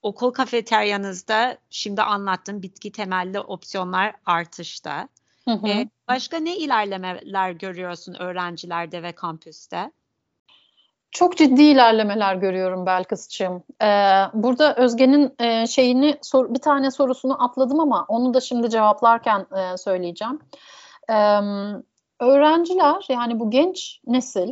[0.01, 5.09] okul kafeteryanızda şimdi anlattım bitki temelli opsiyonlar artışta.
[5.45, 5.67] Hı hı.
[5.67, 9.91] E, başka ne ilerlemeler görüyorsun öğrencilerde ve kampüste?
[11.13, 13.63] Çok ciddi ilerlemeler görüyorum Belkıs'cığım.
[13.82, 13.88] Ee,
[14.34, 19.78] burada Özge'nin e, şeyini sor, bir tane sorusunu atladım ama onu da şimdi cevaplarken e,
[19.78, 20.39] söyleyeceğim.
[21.10, 21.13] Ee,
[22.19, 24.49] öğrenciler yani bu genç nesil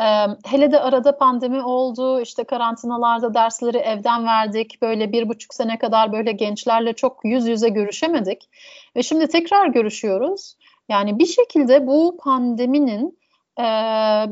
[0.00, 0.04] e,
[0.44, 6.12] hele de arada pandemi oldu işte karantinalarda dersleri evden verdik böyle bir buçuk sene kadar
[6.12, 8.48] böyle gençlerle çok yüz yüze görüşemedik
[8.96, 10.56] ve şimdi tekrar görüşüyoruz.
[10.88, 13.19] Yani bir şekilde bu pandeminin
[13.58, 13.64] e,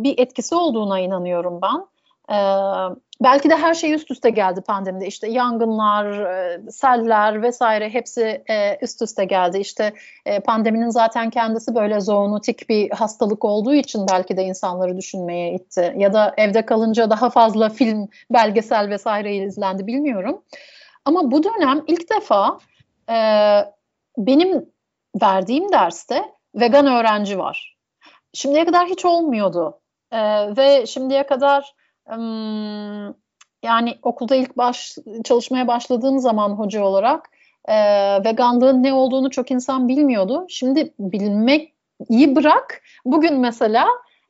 [0.02, 1.87] bir etkisi olduğuna inanıyorum ben.
[2.35, 2.38] E,
[3.22, 5.07] belki de her şey üst üste geldi pandemide.
[5.07, 9.59] İşte yangınlar, e, seller vesaire hepsi e, üst üste geldi.
[9.59, 9.92] İşte
[10.26, 15.94] e, pandeminin zaten kendisi böyle zoonotik bir hastalık olduğu için belki de insanları düşünmeye itti.
[15.96, 20.42] Ya da evde kalınca daha fazla film, belgesel vesaire izlendi bilmiyorum.
[21.04, 22.59] Ama bu dönem ilk defa
[23.11, 23.16] e,
[24.18, 24.66] benim
[25.22, 27.77] verdiğim derste vegan öğrenci var.
[28.32, 29.80] Şimdiye kadar hiç olmuyordu.
[30.12, 30.18] E,
[30.56, 31.74] ve şimdiye kadar
[32.12, 33.14] um,
[33.62, 37.30] yani okulda ilk baş çalışmaya başladığım zaman hoca olarak
[37.68, 37.74] e,
[38.24, 40.46] veganlığın ne olduğunu çok insan bilmiyordu.
[40.48, 41.74] Şimdi bilmek
[42.08, 42.82] iyi bırak.
[43.04, 43.88] Bugün mesela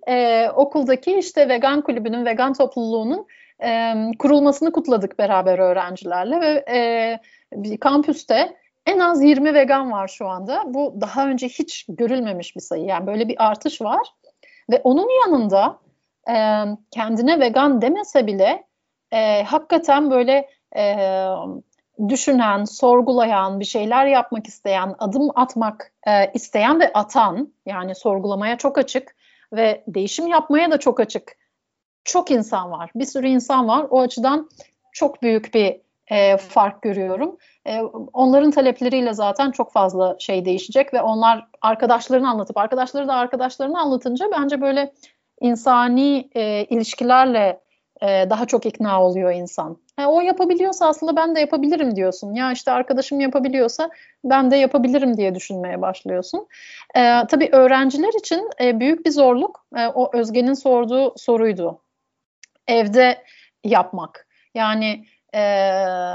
[0.09, 3.27] e, okuldaki işte vegan kulübünün, vegan topluluğunun
[3.65, 8.57] e, kurulmasını kutladık beraber öğrencilerle ve e, kampüste
[8.89, 10.63] en az 20 vegan var şu anda.
[10.67, 12.85] Bu daha önce hiç görülmemiş bir sayı.
[12.85, 14.09] Yani böyle bir artış var.
[14.71, 15.79] Ve onun yanında
[16.29, 16.37] e,
[16.91, 18.65] kendine vegan demese bile
[19.13, 20.97] e, hakikaten böyle e,
[22.09, 28.79] düşünen, sorgulayan, bir şeyler yapmak isteyen, adım atmak e, isteyen ve atan yani sorgulamaya çok
[28.79, 29.17] açık
[29.53, 31.37] ve değişim yapmaya da çok açık
[32.05, 32.91] çok insan var.
[32.95, 33.87] Bir sürü insan var.
[33.91, 34.51] O açıdan
[34.93, 37.37] çok büyük bir e, fark görüyorum.
[37.69, 43.81] E, onların talepleriyle zaten çok fazla şey değişecek ve onlar arkadaşlarını anlatıp arkadaşları da arkadaşlarını
[43.81, 44.93] anlatınca bence böyle
[45.41, 47.61] insani e, ilişkilerle
[48.03, 49.79] e, daha çok ikna oluyor insan.
[49.99, 52.35] Yani o yapabiliyorsa aslında ben de yapabilirim diyorsun.
[52.35, 53.91] Ya işte arkadaşım yapabiliyorsa
[54.25, 56.47] ben de yapabilirim diye düşünmeye başlıyorsun.
[56.95, 61.81] E, tabii öğrenciler için e, büyük bir zorluk e, o Özge'nin sorduğu soruydu.
[62.67, 63.25] Evde
[63.65, 64.27] yapmak.
[64.55, 66.15] Yani ee,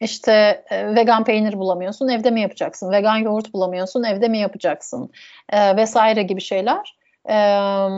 [0.00, 2.90] işte vegan peynir bulamıyorsun evde mi yapacaksın?
[2.90, 5.10] Vegan yoğurt bulamıyorsun evde mi yapacaksın?
[5.52, 6.96] Ee, vesaire gibi şeyler.
[7.30, 7.88] Ee,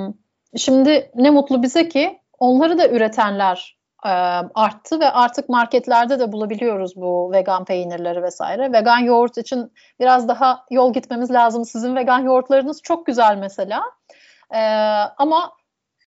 [0.56, 4.08] şimdi ne mutlu bize ki onları da üretenler e,
[4.54, 8.72] arttı ve artık marketlerde de bulabiliyoruz bu vegan peynirleri vesaire.
[8.72, 11.64] Vegan yoğurt için biraz daha yol gitmemiz lazım.
[11.64, 13.82] Sizin vegan yoğurtlarınız çok güzel mesela.
[15.18, 15.52] Ama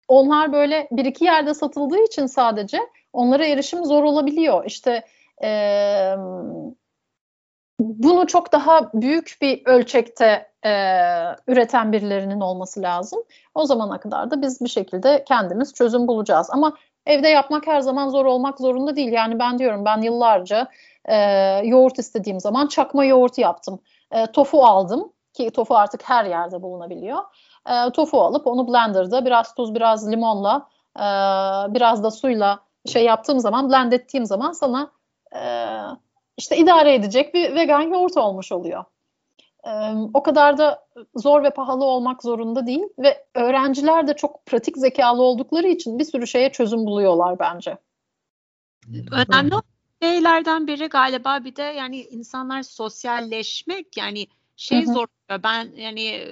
[0.08, 2.80] onlar böyle bir iki yerde satıldığı için sadece
[3.14, 4.66] onlara erişim zor olabiliyor.
[4.66, 5.06] İşte
[5.44, 5.50] e,
[7.80, 10.72] bunu çok daha büyük bir ölçekte e,
[11.48, 13.24] üreten birilerinin olması lazım.
[13.56, 16.48] O zamana kadar da biz bir şekilde kendimiz çözüm bulacağız.
[16.52, 16.74] Ama
[17.06, 19.12] evde yapmak her zaman zor olmak zorunda değil.
[19.12, 20.68] Yani ben diyorum ben yıllarca
[21.06, 21.16] e,
[21.64, 23.80] yoğurt istediğim zaman çakma yoğurt yaptım.
[24.12, 27.20] E, tofu aldım ki tofu artık her yerde bulunabiliyor.
[27.70, 30.68] E, tofu alıp onu blenderda biraz tuz biraz limonla
[30.98, 31.06] e,
[31.74, 34.92] biraz da suyla şey yaptığım zaman, blend ettiğim zaman sana
[35.36, 35.42] e,
[36.38, 38.84] işte idare edecek bir vegan yoğurt olmuş oluyor.
[39.64, 39.72] E,
[40.14, 45.22] o kadar da zor ve pahalı olmak zorunda değil ve öğrenciler de çok pratik zekalı
[45.22, 47.78] oldukları için bir sürü şeye çözüm buluyorlar bence.
[49.12, 49.56] Önemli
[50.02, 55.08] şeylerden biri galiba bir de yani insanlar sosyalleşmek yani şey zor
[55.44, 56.28] ben yani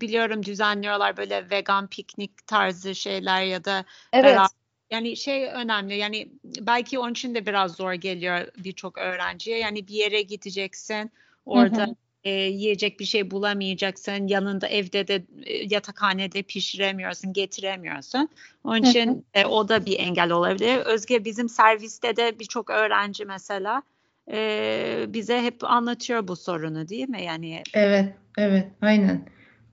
[0.00, 4.24] biliyorum düzenliyorlar böyle vegan piknik tarzı şeyler ya da evet.
[4.24, 4.59] beraber
[4.90, 9.58] yani şey önemli yani belki onun için de biraz zor geliyor birçok öğrenciye.
[9.58, 11.10] Yani bir yere gideceksin
[11.46, 11.94] orada hı hı.
[12.24, 14.26] E, yiyecek bir şey bulamayacaksın.
[14.26, 18.28] Yanında evde de e, yatakhanede pişiremiyorsun, getiremiyorsun.
[18.64, 20.76] Onun için e, o da bir engel olabilir.
[20.76, 23.82] Özge bizim serviste de birçok öğrenci mesela
[24.32, 27.24] e, bize hep anlatıyor bu sorunu değil mi?
[27.24, 29.26] Yani Evet, evet, aynen.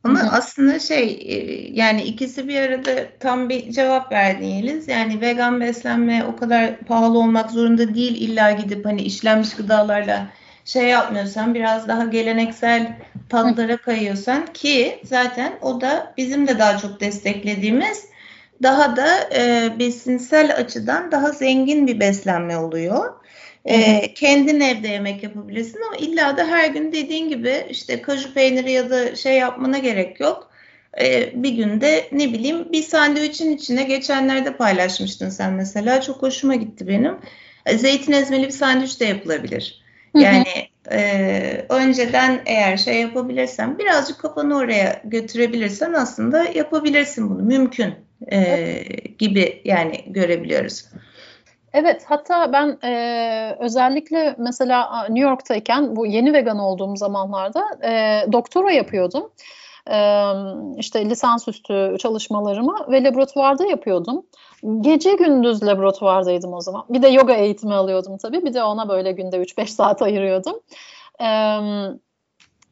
[0.07, 0.29] Ama Hı-hı.
[0.29, 1.35] aslında şey e,
[1.73, 4.87] yani ikisi bir arada tam bir cevap verdin Yeliz.
[4.87, 8.21] Yani vegan beslenme o kadar pahalı olmak zorunda değil.
[8.21, 10.27] İlla gidip hani işlenmiş gıdalarla
[10.65, 12.97] şey yapmıyorsan biraz daha geleneksel
[13.29, 18.05] tatlara kayıyorsan ki zaten o da bizim de daha çok desteklediğimiz
[18.63, 23.13] daha da e, besinsel açıdan daha zengin bir beslenme oluyor.
[23.65, 28.71] E, kendin evde yemek yapabilirsin ama illa da her gün dediğin gibi işte kaju peyniri
[28.71, 30.51] ya da şey yapmana gerek yok.
[31.01, 36.87] E, bir günde ne bileyim bir sandviçin içine geçenlerde paylaşmıştın sen mesela çok hoşuma gitti
[36.87, 37.17] benim.
[37.65, 39.81] E, zeytin ezmeli bir sandviç de yapılabilir.
[40.15, 47.93] Yani e, önceden eğer şey yapabilirsen birazcık kafanı oraya götürebilirsen aslında yapabilirsin bunu mümkün
[48.31, 48.83] e,
[49.17, 50.85] gibi yani görebiliyoruz.
[51.73, 58.71] Evet, hatta ben e, özellikle mesela New York'tayken bu yeni vegan olduğum zamanlarda e, doktora
[58.71, 59.31] yapıyordum.
[59.91, 60.31] E,
[60.77, 64.25] işte lisansüstü çalışmalarımı ve laboratuvarda yapıyordum.
[64.81, 66.85] Gece gündüz laboratuvardaydım o zaman.
[66.89, 68.45] Bir de yoga eğitimi alıyordum tabii.
[68.45, 70.59] Bir de ona böyle günde 3-5 saat ayırıyordum.
[71.19, 72.06] Evet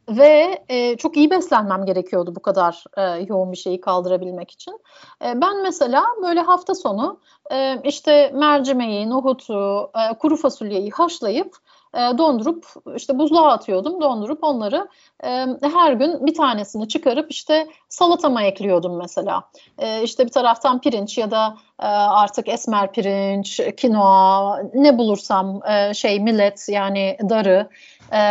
[0.09, 4.79] ve e, çok iyi beslenmem gerekiyordu bu kadar e, yoğun bir şeyi kaldırabilmek için.
[5.25, 7.19] E, ben mesela böyle hafta sonu
[7.51, 11.57] e, işte mercimeği, nohutu, e, kuru fasulyeyi haşlayıp
[11.95, 14.01] e, dondurup işte buzluğa atıyordum.
[14.01, 14.87] Dondurup onları
[15.23, 15.29] e,
[15.61, 19.43] her gün bir tanesini çıkarıp işte salatama ekliyordum mesela.
[19.77, 25.93] E, işte bir taraftan pirinç ya da e, artık esmer pirinç, kinoa ne bulursam e,
[25.93, 27.69] şey millet yani darı
[28.11, 28.21] e,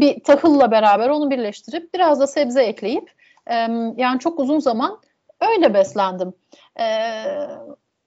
[0.00, 3.10] bir tahılla beraber onu birleştirip biraz da sebze ekleyip
[3.46, 3.54] e,
[3.96, 4.98] yani çok uzun zaman
[5.40, 6.32] öyle beslendim.
[6.80, 6.86] E,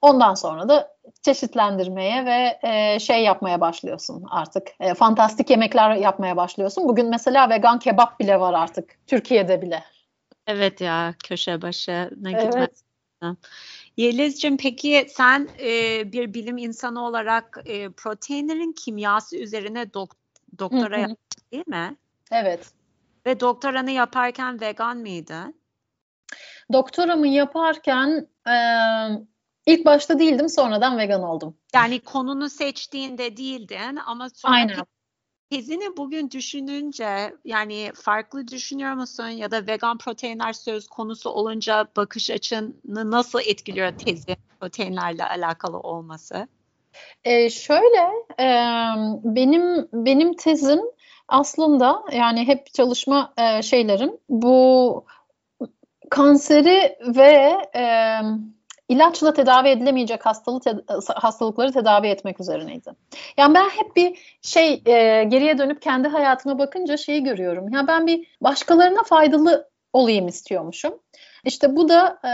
[0.02, 0.91] ondan sonra da
[1.22, 4.68] çeşitlendirmeye ve e, şey yapmaya başlıyorsun artık.
[4.80, 6.88] E, fantastik yemekler yapmaya başlıyorsun.
[6.88, 9.84] Bugün mesela vegan kebap bile var artık Türkiye'de bile.
[10.48, 12.56] Evet ya köşe başına gitmez.
[13.24, 13.38] Evet.
[13.98, 20.16] Yeliz'cim peki sen e, bir bilim insanı olarak e, proteinlerin kimyası üzerine dok
[20.60, 21.96] doktora yaptın değil mi?
[22.32, 22.72] Evet.
[23.26, 25.62] Ve doktoranı yaparken vegan mıydın?
[26.74, 28.56] Doktoramı yaparken e,
[29.72, 31.58] ilk başta değildim sonradan vegan oldum.
[31.74, 34.86] Yani konunu seçtiğinde değildin ama sonra Aynen.
[35.52, 42.30] tezini bugün düşününce yani farklı düşünüyor musun ya da vegan proteinler söz konusu olunca bakış
[42.30, 46.48] açını nasıl etkiliyor tezi proteinlerle alakalı olması?
[47.24, 48.02] E, şöyle
[48.40, 48.48] e,
[49.24, 50.80] benim benim tezim
[51.28, 55.06] aslında yani hep çalışma e, şeylerim bu
[56.10, 57.86] kanseri ve e,
[58.92, 60.76] ilaçla tedavi edilemeyecek hastalık te
[61.16, 62.92] hastalıkları tedavi etmek üzerineydi.
[63.38, 67.70] Yani ben hep bir şey e, geriye dönüp kendi hayatıma bakınca şeyi görüyorum.
[67.70, 70.94] Ya yani ben bir başkalarına faydalı olayım istiyormuşum.
[71.46, 72.32] İşte bu da e,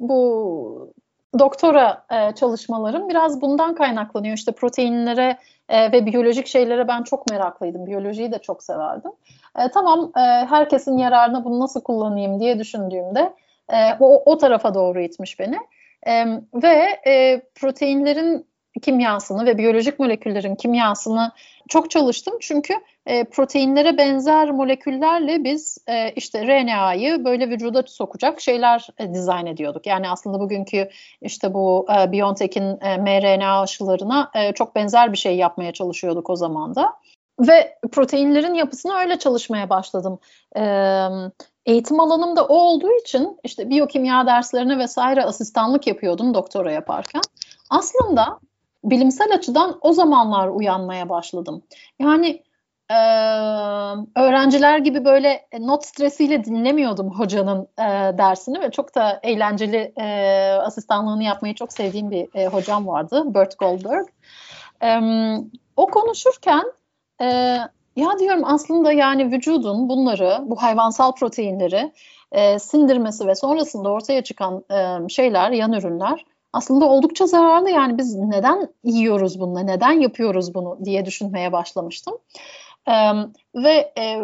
[0.00, 0.92] bu
[1.38, 4.36] doktora e, çalışmalarım biraz bundan kaynaklanıyor.
[4.36, 7.86] İşte proteinlere e, ve biyolojik şeylere ben çok meraklıydım.
[7.86, 9.10] Biyolojiyi de çok severdim.
[9.58, 13.32] E, tamam e, herkesin yararına bunu nasıl kullanayım diye düşündüğümde
[13.72, 15.58] e, o, o tarafa doğru itmiş beni.
[16.06, 18.50] E, ve e, proteinlerin
[18.82, 21.32] kimyasını ve biyolojik moleküllerin kimyasını
[21.68, 22.34] çok çalıştım.
[22.40, 22.74] Çünkü
[23.06, 29.86] e, proteinlere benzer moleküllerle biz e, işte RNA'yı böyle vücuda sokacak şeyler e, dizayn ediyorduk.
[29.86, 30.88] Yani aslında bugünkü
[31.22, 36.36] işte bu e, BioNTech'in e, mRNA aşılarına e, çok benzer bir şey yapmaya çalışıyorduk o
[36.36, 36.92] zaman da.
[37.40, 40.18] Ve proteinlerin yapısını öyle çalışmaya başladım.
[40.56, 40.62] E,
[41.66, 47.22] eğitim alanım da o olduğu için işte biyokimya derslerine vesaire asistanlık yapıyordum doktora yaparken.
[47.70, 48.38] Aslında
[48.84, 51.62] bilimsel açıdan o zamanlar uyanmaya başladım.
[51.98, 52.42] Yani
[52.90, 52.96] e,
[54.16, 60.06] öğrenciler gibi böyle not stresiyle dinlemiyordum hocanın e, dersini ve çok da eğlenceli e,
[60.52, 64.06] asistanlığını yapmayı çok sevdiğim bir e, hocam vardı, Bert Goldberg.
[64.82, 65.00] E,
[65.76, 66.62] o konuşurken
[67.20, 67.26] e,
[67.96, 71.92] ya diyorum aslında yani vücudun bunları, bu hayvansal proteinleri
[72.32, 77.70] e, sindirmesi ve sonrasında ortaya çıkan e, şeyler, yan ürünler aslında oldukça zararlı.
[77.70, 82.18] Yani biz neden yiyoruz bunu, neden yapıyoruz bunu diye düşünmeye başlamıştım.
[82.88, 82.94] E,
[83.54, 84.20] ve e,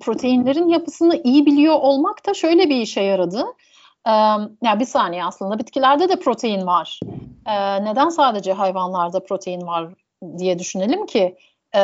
[0.00, 3.44] proteinlerin yapısını iyi biliyor olmak da şöyle bir işe yaradı.
[4.06, 4.12] E,
[4.62, 7.00] yani bir saniye aslında bitkilerde de protein var.
[7.46, 9.88] E, neden sadece hayvanlarda protein var
[10.38, 11.36] diye düşünelim ki
[11.74, 11.82] e,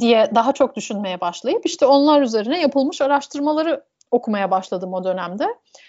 [0.00, 5.46] diye daha çok düşünmeye başlayıp işte onlar üzerine yapılmış araştırmaları okumaya başladım o dönemde.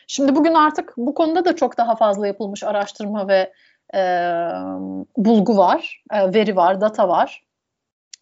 [0.07, 3.53] Şimdi bugün artık bu konuda da çok daha fazla yapılmış araştırma ve
[3.93, 4.01] e,
[5.17, 7.43] bulgu var, e, veri var, data var,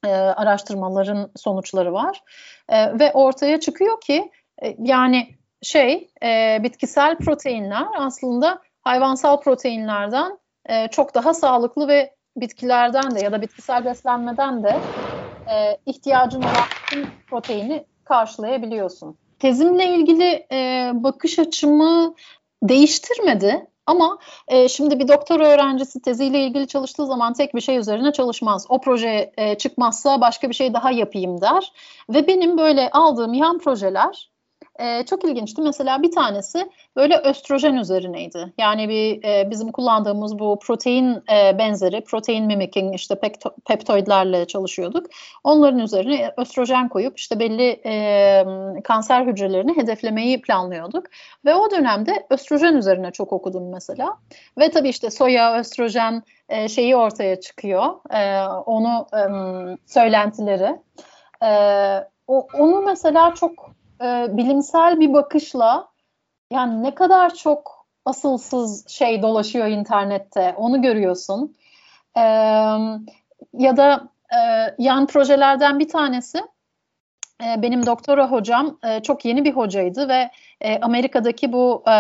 [0.06, 2.24] e, araştırmaların sonuçları var
[2.70, 4.32] e, ve ortaya çıkıyor ki
[4.64, 5.28] e, yani
[5.62, 13.32] şey e, bitkisel proteinler aslında hayvansal proteinlerden e, çok daha sağlıklı ve bitkilerden de ya
[13.32, 14.80] da bitkisel beslenmeden de
[15.52, 19.18] e, ihtiyacın olan proteini karşılayabiliyorsun.
[19.40, 22.16] Tezimle ilgili e, bakış açımı
[22.64, 24.18] değiştirmedi ama
[24.48, 28.66] e, şimdi bir doktor öğrencisi teziyle ilgili çalıştığı zaman tek bir şey üzerine çalışmaz.
[28.70, 31.74] O proje e, çıkmazsa başka bir şey daha yapayım der.
[32.10, 34.33] Ve benim böyle aldığım yan projeler
[34.80, 35.62] e, çok ilginçti.
[35.62, 38.54] Mesela bir tanesi böyle östrojen üzerineydi.
[38.58, 45.08] Yani bir e, bizim kullandığımız bu protein e, benzeri, protein mimicking işte pekto, peptoidlerle çalışıyorduk.
[45.44, 48.46] Onların üzerine östrojen koyup işte belli e,
[48.84, 51.06] kanser hücrelerini hedeflemeyi planlıyorduk.
[51.46, 54.18] Ve o dönemde östrojen üzerine çok okudum mesela.
[54.60, 57.86] Ve tabii işte soya, östrojen e, şeyi ortaya çıkıyor.
[58.14, 59.24] E, onu e,
[59.86, 60.80] söylentileri.
[61.44, 61.50] E,
[62.28, 65.88] o, onu mesela çok e, bilimsel bir bakışla
[66.52, 71.56] yani ne kadar çok asılsız şey dolaşıyor internette onu görüyorsun.
[72.18, 72.22] E,
[73.54, 74.40] ya da e,
[74.78, 76.38] yan projelerden bir tanesi
[77.44, 80.30] e, benim doktora hocam e, çok yeni bir hocaydı ve
[80.62, 81.92] e, Amerika'daki bu e,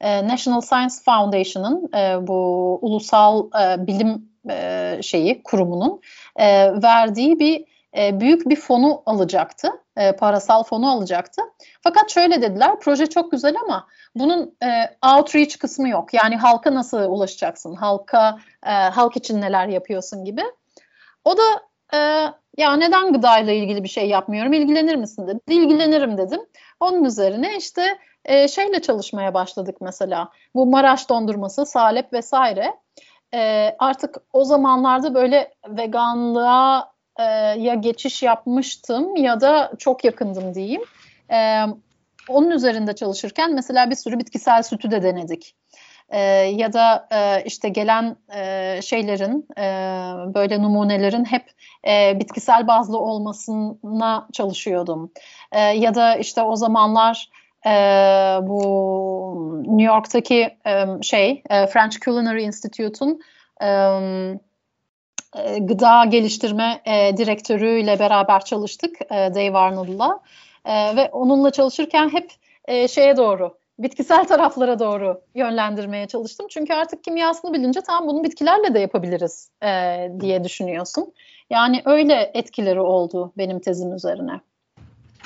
[0.00, 6.00] e, National Science Foundation'ın e, bu ulusal e, bilim e, şeyi kurumunun
[6.36, 6.46] e,
[6.82, 7.64] verdiği bir
[8.20, 9.68] büyük bir fonu alacaktı.
[10.00, 11.42] E, parasal fonu alacaktı.
[11.82, 14.68] Fakat şöyle dediler, proje çok güzel ama bunun e,
[15.14, 16.14] outreach kısmı yok.
[16.14, 17.74] Yani halka nasıl ulaşacaksın?
[17.74, 20.42] Halka e, halk için neler yapıyorsun gibi.
[21.24, 21.42] O da
[21.94, 21.98] e,
[22.56, 24.52] ya neden gıdayla ilgili bir şey yapmıyorum?
[24.52, 25.40] İlgilenir misin dedi.
[25.48, 26.40] İlgilenirim dedim.
[26.80, 30.28] Onun üzerine işte e, şeyle çalışmaya başladık mesela.
[30.54, 32.74] Bu Maraş dondurması, salep vesaire.
[33.34, 37.22] E, artık o zamanlarda böyle veganlığa e,
[37.60, 40.82] ya geçiş yapmıştım ya da çok yakındım diyeyim.
[41.30, 41.64] E,
[42.28, 45.54] onun üzerinde çalışırken mesela bir sürü bitkisel sütü de denedik.
[46.08, 49.62] E, ya da e, işte gelen e, şeylerin e,
[50.34, 51.44] böyle numunelerin hep
[51.88, 55.12] e, bitkisel bazlı olmasına çalışıyordum.
[55.52, 57.30] E, ya da işte o zamanlar
[57.66, 57.70] e,
[58.42, 63.20] bu New York'taki e, şey e, French Culinary Institute'un
[63.62, 63.68] e,
[65.36, 70.20] e, gıda geliştirme e, direktörüyle beraber çalıştık e, Dave Arnold'la
[70.64, 72.30] e, ve onunla çalışırken hep
[72.64, 76.46] e, şeye doğru bitkisel taraflara doğru yönlendirmeye çalıştım.
[76.50, 79.68] Çünkü artık kimyasını bilince tam bunu bitkilerle de yapabiliriz e,
[80.20, 81.12] diye düşünüyorsun.
[81.50, 84.40] Yani öyle etkileri oldu benim tezim üzerine.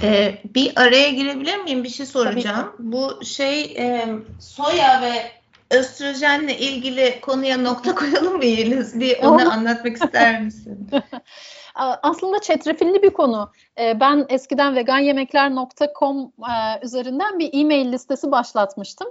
[0.03, 1.85] Ee, bir araya girebilir miyim?
[1.85, 2.73] Bir şey soracağım.
[2.79, 4.09] Bu şey e,
[4.41, 5.13] soya ve
[5.75, 9.01] östrojenle ilgili konuya nokta koyalım mı Yeliz?
[9.01, 10.91] Bir onu anlatmak ister misin?
[11.75, 13.51] Aslında çetrefilli bir konu.
[13.81, 19.09] Ee, ben eskiden veganyemekler.com e, üzerinden bir e-mail listesi başlatmıştım.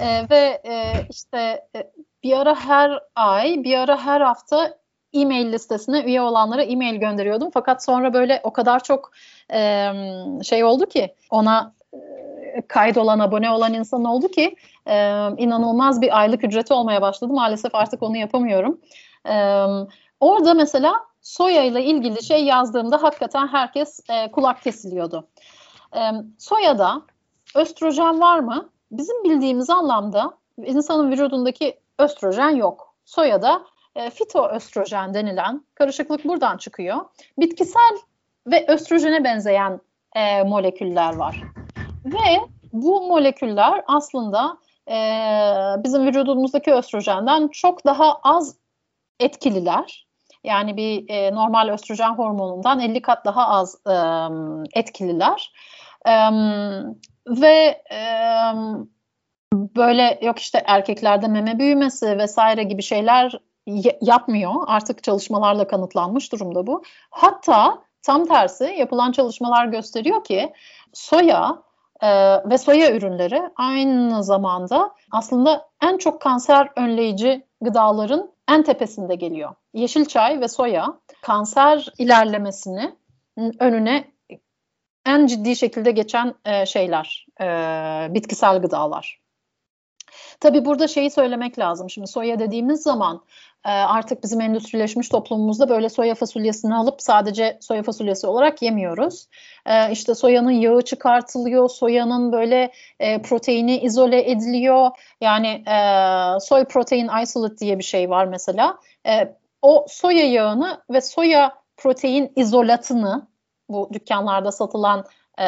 [0.00, 1.90] Ee, ve e, işte e,
[2.22, 4.78] bir ara her ay, bir ara her hafta
[5.12, 7.50] e-mail listesine üye olanlara e-mail gönderiyordum.
[7.54, 9.12] Fakat sonra böyle o kadar çok
[10.42, 11.74] şey oldu ki ona
[12.68, 14.56] kaydolan, abone olan insan oldu ki
[14.86, 14.94] e,
[15.36, 17.32] inanılmaz bir aylık ücreti olmaya başladı.
[17.32, 18.80] Maalesef artık onu yapamıyorum.
[19.26, 19.64] E,
[20.20, 25.28] orada mesela soya ile ilgili şey yazdığımda hakikaten herkes e, kulak kesiliyordu.
[25.96, 26.00] E,
[26.38, 27.02] soyada
[27.54, 28.68] östrojen var mı?
[28.90, 30.30] Bizim bildiğimiz anlamda
[30.64, 32.94] insanın vücudundaki östrojen yok.
[33.04, 33.62] Soyada
[33.94, 36.96] e, fitoöstrojen denilen karışıklık buradan çıkıyor.
[37.38, 37.96] Bitkisel
[38.46, 39.80] ve östrojene benzeyen
[40.16, 41.42] e, moleküller var.
[42.04, 42.40] Ve
[42.72, 44.56] bu moleküller aslında
[44.90, 44.96] e,
[45.84, 48.56] bizim vücudumuzdaki östrojenden çok daha az
[49.20, 50.06] etkililer.
[50.44, 53.94] Yani bir e, normal östrojen hormonundan 50 kat daha az e,
[54.80, 55.52] etkililer.
[56.06, 56.12] E,
[57.26, 58.00] ve e,
[59.54, 63.40] böyle yok işte erkeklerde meme büyümesi vesaire gibi şeyler
[64.00, 64.52] yapmıyor.
[64.66, 66.82] Artık çalışmalarla kanıtlanmış durumda bu.
[67.10, 70.52] Hatta tam tersi yapılan çalışmalar gösteriyor ki
[70.92, 71.62] soya
[72.02, 72.08] e,
[72.50, 79.54] ve soya ürünleri aynı zamanda aslında en çok kanser önleyici gıdaların en tepesinde geliyor.
[79.74, 82.96] Yeşil çay ve soya kanser ilerlemesini
[83.58, 84.04] önüne
[85.06, 87.44] en ciddi şekilde geçen e, şeyler, e,
[88.14, 89.19] bitkisel gıdalar.
[90.40, 91.90] Tabii burada şeyi söylemek lazım.
[91.90, 93.22] Şimdi soya dediğimiz zaman
[93.64, 99.26] e, artık bizim endüstrileşmiş toplumumuzda böyle soya fasulyesini alıp sadece soya fasulyesi olarak yemiyoruz.
[99.66, 104.90] E, işte soyanın yağı çıkartılıyor, soyanın böyle e, proteini izole ediliyor.
[105.20, 105.64] Yani
[106.40, 108.78] soy protein isolate diye bir şey var mesela.
[109.62, 113.26] O soya yağını ve soya protein izolatını
[113.68, 115.04] bu dükkanlarda satılan
[115.40, 115.46] e,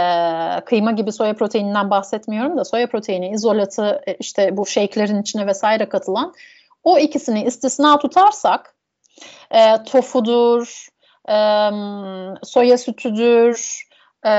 [0.64, 5.88] kıyma gibi soya proteininden bahsetmiyorum da soya proteini izolatı e, işte bu shake'lerin içine vesaire
[5.88, 6.34] katılan
[6.84, 8.76] o ikisini istisna tutarsak
[9.50, 10.88] e, tofudur,
[11.28, 11.36] e,
[12.42, 13.82] soya sütüdür,
[14.24, 14.30] e,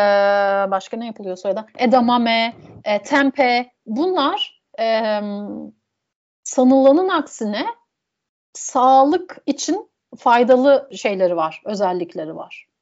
[0.71, 1.65] başka ne yapılıyor soyada?
[1.77, 2.53] Edamame,
[2.85, 5.19] e, tempe bunlar e,
[6.43, 7.65] sanılanın aksine
[8.53, 12.72] sağlık için faydalı şeyleri var, özellikleri var.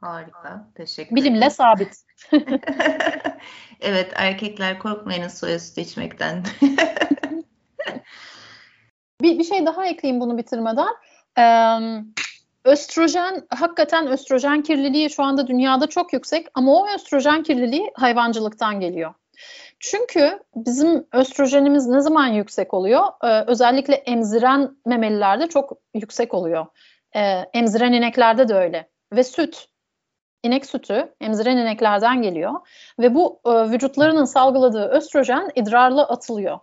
[0.00, 0.68] Harika.
[0.74, 1.50] Teşekkür Bilimle ederim.
[1.50, 1.96] sabit.
[3.80, 6.44] evet erkekler korkmayınız soya sütü içmekten.
[9.22, 10.94] bir, bir şey daha ekleyeyim bunu bitirmeden.
[11.38, 11.78] Ee,
[12.64, 19.14] östrojen hakikaten östrojen kirliliği şu anda dünyada çok yüksek ama o östrojen kirliliği hayvancılıktan geliyor.
[19.80, 23.06] Çünkü bizim östrojenimiz ne zaman yüksek oluyor?
[23.24, 26.66] Ee, özellikle emziren memelilerde çok yüksek oluyor.
[27.16, 27.20] Ee,
[27.54, 28.88] emziren ineklerde de öyle.
[29.12, 29.69] Ve süt
[30.42, 32.52] inek sütü emziren ineklerden geliyor
[32.98, 36.58] ve bu e, vücutlarının salgıladığı östrojen idrarla atılıyor.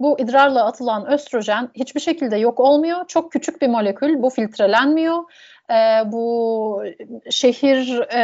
[0.00, 3.06] Bu idrarla atılan östrojen hiçbir şekilde yok olmuyor.
[3.08, 4.22] Çok küçük bir molekül.
[4.22, 5.24] Bu filtrelenmiyor.
[5.70, 6.84] E, bu
[7.30, 8.22] şehir e,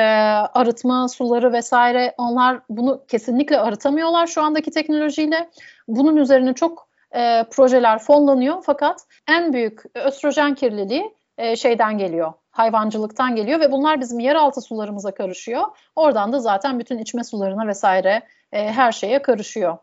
[0.55, 5.51] arıtma suları vesaire onlar bunu kesinlikle arıtamıyorlar şu andaki teknolojiyle.
[5.89, 13.37] Bunun üzerine çok e, projeler fonlanıyor fakat en büyük östrojen kirliliği e, şeyden geliyor hayvancılıktan
[13.37, 15.63] geliyor ve bunlar bizim yeraltı sularımıza karışıyor.
[15.97, 18.23] Oradan da zaten bütün içme sularına vesaire
[18.53, 19.79] e, her şeye karışıyor.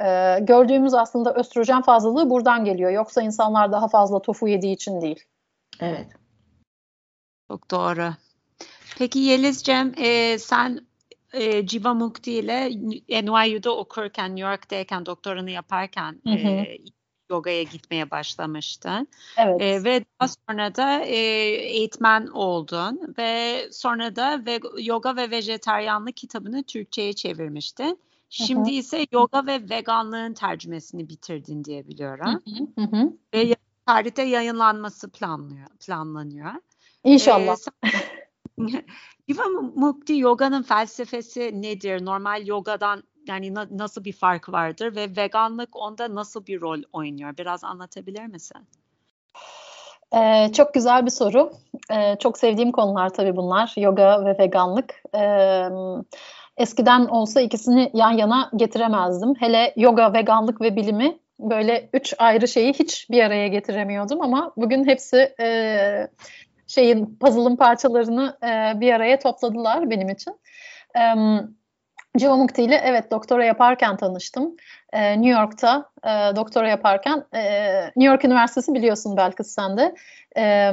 [0.00, 2.90] E, gördüğümüz aslında östrojen fazlalığı buradan geliyor.
[2.90, 5.24] Yoksa insanlar daha fazla tofu yediği için değil.
[5.80, 6.06] Evet.
[7.50, 8.10] Çok doğru.
[8.98, 10.86] Peki Yelizcem e, sen
[11.32, 12.70] e, Jiva Mukti ile
[13.22, 16.48] NYU'da okurken, New York'tayken doktoranı yaparken hı hı.
[16.48, 16.78] E,
[17.30, 19.08] yogaya gitmeye başlamıştın.
[19.38, 19.62] Evet.
[19.62, 26.16] E, ve daha sonra da e, eğitmen oldun ve sonra da ve, yoga ve vejeteryanlık
[26.16, 27.98] kitabını Türkçe'ye çevirmiştin.
[28.30, 28.78] Şimdi hı hı.
[28.78, 32.42] ise yoga ve veganlığın tercümesini bitirdin diye biliyorum.
[32.76, 33.12] Hı hı hı.
[33.34, 33.56] Ve
[33.86, 36.52] tarihte yayınlanması planlıyor, planlanıyor.
[37.04, 37.56] İnşallah.
[37.82, 38.84] Ee,
[39.28, 42.04] Jiva Mukti yoganın felsefesi nedir?
[42.04, 47.36] Normal yogadan yani na- nasıl bir fark vardır ve veganlık onda nasıl bir rol oynuyor?
[47.38, 48.66] Biraz anlatabilir misin?
[50.16, 51.52] Ee, çok güzel bir soru.
[51.92, 53.72] Ee, çok sevdiğim konular tabii bunlar.
[53.76, 55.02] Yoga ve veganlık.
[55.14, 55.68] Ee,
[56.56, 59.34] eskiden olsa ikisini yan yana getiremezdim.
[59.34, 64.86] Hele yoga, veganlık ve bilimi böyle üç ayrı şeyi hiç bir araya getiremiyordum ama bugün
[64.86, 66.08] hepsi e,
[66.66, 70.40] şeyin puzzle'ın parçalarını e, bir araya topladılar benim için.
[70.94, 71.50] Evet
[72.18, 74.56] Civamukti ile evet doktora yaparken tanıştım.
[74.92, 77.42] Ee, New York'ta e, doktora yaparken e,
[77.84, 79.94] New York Üniversitesi biliyorsun belki sen de.
[80.36, 80.72] E,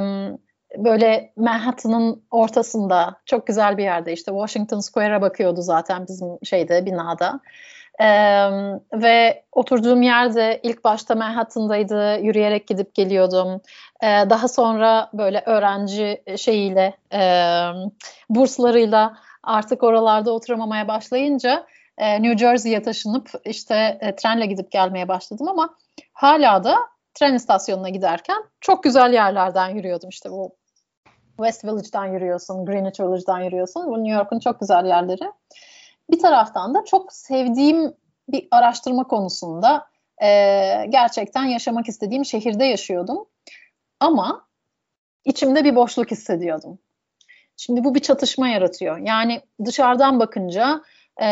[0.76, 7.40] böyle Manhattan'ın ortasında çok güzel bir yerde işte Washington Square'a bakıyordu zaten bizim şeyde binada.
[8.00, 8.50] Ee,
[8.92, 13.60] ve oturduğum yerde ilk başta Manhattan'daydı, yürüyerek gidip geliyordum.
[14.02, 17.20] Ee, daha sonra böyle öğrenci şeyiyle, e,
[18.30, 21.66] burslarıyla artık oralarda oturamamaya başlayınca
[21.98, 25.74] e, New Jersey'ye taşınıp işte e, trenle gidip gelmeye başladım ama
[26.12, 26.76] hala da
[27.14, 30.08] tren istasyonuna giderken çok güzel yerlerden yürüyordum.
[30.08, 30.56] İşte bu
[31.36, 33.86] West Village'dan yürüyorsun, Greenwich Village'dan yürüyorsun.
[33.86, 35.32] Bu New York'un çok güzel yerleri.
[36.10, 37.94] Bir taraftan da çok sevdiğim
[38.28, 39.86] bir araştırma konusunda
[40.22, 40.28] e,
[40.88, 43.26] gerçekten yaşamak istediğim şehirde yaşıyordum.
[44.00, 44.46] Ama
[45.24, 46.78] içimde bir boşluk hissediyordum.
[47.58, 48.98] Şimdi bu bir çatışma yaratıyor.
[48.98, 50.82] Yani dışarıdan bakınca
[51.22, 51.28] e,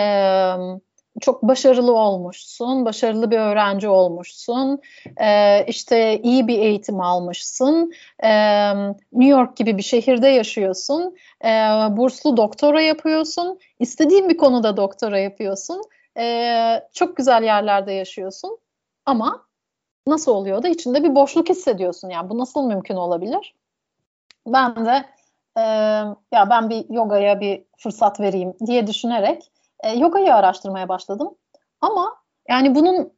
[1.21, 4.81] çok başarılı olmuşsun, başarılı bir öğrenci olmuşsun,
[5.21, 8.31] e, işte iyi bir eğitim almışsın, e,
[9.13, 11.49] New York gibi bir şehirde yaşıyorsun, e,
[11.97, 15.83] burslu doktora yapıyorsun, istediğin bir konuda doktora yapıyorsun,
[16.19, 18.59] e, çok güzel yerlerde yaşıyorsun
[19.07, 19.47] ama
[20.07, 23.55] nasıl oluyor da içinde bir boşluk hissediyorsun yani bu nasıl mümkün olabilir?
[24.47, 25.05] Ben de
[25.57, 25.63] e,
[26.33, 29.43] ya ben bir yogaya bir fırsat vereyim diye düşünerek
[29.85, 31.35] e, yogayı araştırmaya başladım.
[31.81, 32.17] Ama
[32.49, 33.13] yani bunun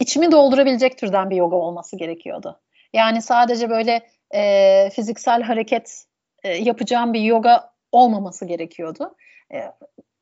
[0.00, 2.60] içimi doldurabilecek türden bir yoga olması gerekiyordu.
[2.92, 6.04] Yani sadece böyle e, fiziksel hareket
[6.42, 9.14] e, yapacağım bir yoga olmaması gerekiyordu.
[9.54, 9.72] E,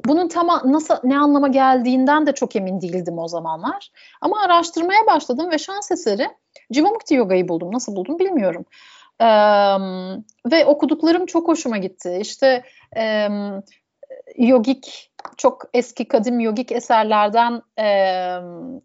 [0.07, 3.91] bunun tam nasıl ne anlama geldiğinden de çok emin değildim o zamanlar.
[4.21, 6.29] Ama araştırmaya başladım ve şans eseri
[6.71, 7.73] Jivamukti Yoga'yı buldum.
[7.73, 8.65] Nasıl buldum bilmiyorum.
[9.23, 9.27] Ee,
[10.53, 12.19] ve okuduklarım çok hoşuma gitti.
[12.21, 12.63] İşte
[12.97, 13.29] e,
[14.37, 17.87] yogik çok eski kadim yogik eserlerden e,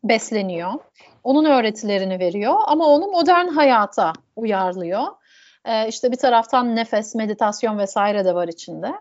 [0.04, 0.74] besleniyor.
[1.24, 5.04] Onun öğretilerini veriyor ama onu modern hayata uyarlıyor.
[5.66, 8.92] E, işte bir taraftan nefes, meditasyon vesaire de var içinde.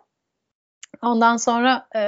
[1.02, 2.00] Ondan sonra e,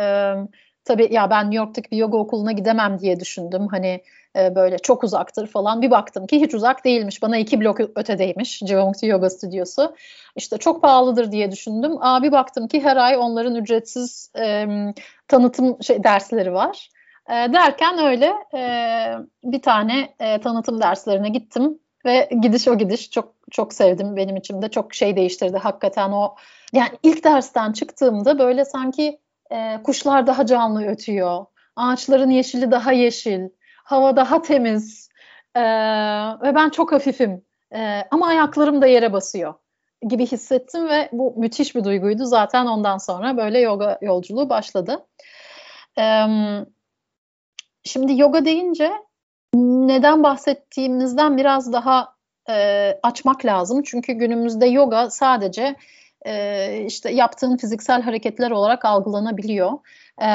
[0.88, 3.68] tabii ya ben New York'taki bir yoga okuluna gidemem diye düşündüm.
[3.70, 4.02] Hani
[4.36, 5.82] e, böyle çok uzaktır falan.
[5.82, 7.22] Bir baktım ki hiç uzak değilmiş.
[7.22, 9.94] Bana iki blok ötedeymiş Jivamukti Yoga Stüdyosu.
[10.36, 11.92] İşte çok pahalıdır diye düşündüm.
[12.00, 14.66] Aa, bir baktım ki her ay onların ücretsiz e,
[15.28, 16.90] tanıtım şey, dersleri var.
[17.28, 18.62] E, derken öyle e,
[19.44, 24.68] bir tane e, tanıtım derslerine gittim ve gidiş o gidiş çok çok sevdim benim içimde
[24.68, 26.34] çok şey değiştirdi hakikaten o
[26.72, 29.18] yani ilk dersten çıktığımda böyle sanki
[29.50, 31.46] e, kuşlar daha canlı ötüyor
[31.76, 33.48] ağaçların yeşili daha yeşil
[33.84, 35.08] hava daha temiz
[35.54, 35.62] e,
[36.42, 37.44] ve ben çok hafifim
[37.74, 39.54] e, ama ayaklarım da yere basıyor
[40.02, 42.24] gibi hissettim ve bu müthiş bir duyguydu.
[42.24, 45.06] Zaten ondan sonra böyle yoga yolculuğu başladı.
[45.98, 46.24] E,
[47.84, 48.92] şimdi yoga deyince
[49.54, 52.14] neden bahsettiğimizden biraz daha
[52.48, 53.82] e, açmak lazım.
[53.82, 55.76] Çünkü günümüzde yoga sadece
[56.28, 59.72] e, işte yaptığın fiziksel hareketler olarak algılanabiliyor.
[60.22, 60.26] E,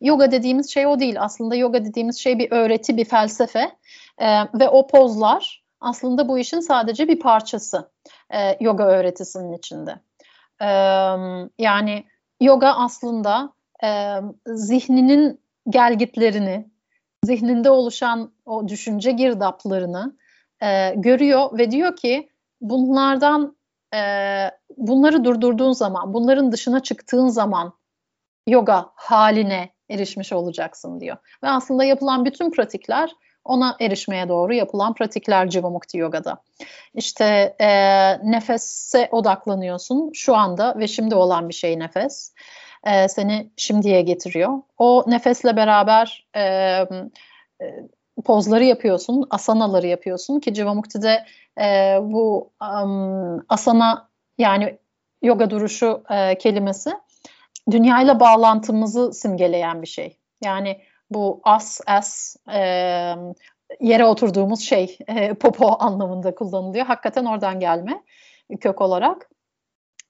[0.00, 1.22] yoga dediğimiz şey o değil.
[1.22, 3.72] Aslında yoga dediğimiz şey bir öğreti, bir felsefe
[4.18, 7.90] e, ve o pozlar aslında bu işin sadece bir parçası
[8.34, 10.00] e, yoga öğretisinin içinde.
[10.62, 10.68] E,
[11.58, 12.04] yani
[12.40, 13.52] yoga aslında
[13.84, 16.70] e, zihninin gelgitlerini,
[17.24, 20.16] zihninde oluşan o düşünce girdaplarını
[20.62, 22.30] e, görüyor ve diyor ki
[22.60, 23.56] bunlardan
[23.94, 24.00] e,
[24.76, 27.72] bunları durdurduğun zaman, bunların dışına çıktığın zaman
[28.46, 31.16] yoga haline erişmiş olacaksın diyor.
[31.44, 33.10] Ve aslında yapılan bütün pratikler
[33.44, 36.42] ona erişmeye doğru yapılan pratikler Jivamukti Yoga'da.
[36.94, 37.68] İşte e,
[38.30, 42.34] nefese odaklanıyorsun şu anda ve şimdi olan bir şey nefes.
[42.84, 44.62] E, seni şimdiye getiriyor.
[44.78, 46.86] O nefesle beraber e, e,
[48.22, 51.24] pozları yapıyorsun, asanaları yapıyorsun ki Jivamukti'de
[51.60, 52.50] e, bu
[52.82, 54.08] um, asana
[54.38, 54.78] yani
[55.22, 56.90] yoga duruşu e, kelimesi
[57.70, 60.16] dünyayla bağlantımızı simgeleyen bir şey.
[60.44, 62.60] Yani bu as, as e,
[63.80, 66.86] yere oturduğumuz şey e, popo anlamında kullanılıyor.
[66.86, 68.02] Hakikaten oradan gelme
[68.60, 69.30] kök olarak.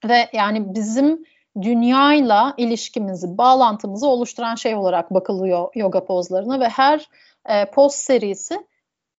[0.05, 1.25] Ve yani bizim
[1.61, 7.09] dünyayla ilişkimizi, bağlantımızı oluşturan şey olarak bakılıyor yoga pozlarına ve her
[7.49, 8.67] e, poz serisi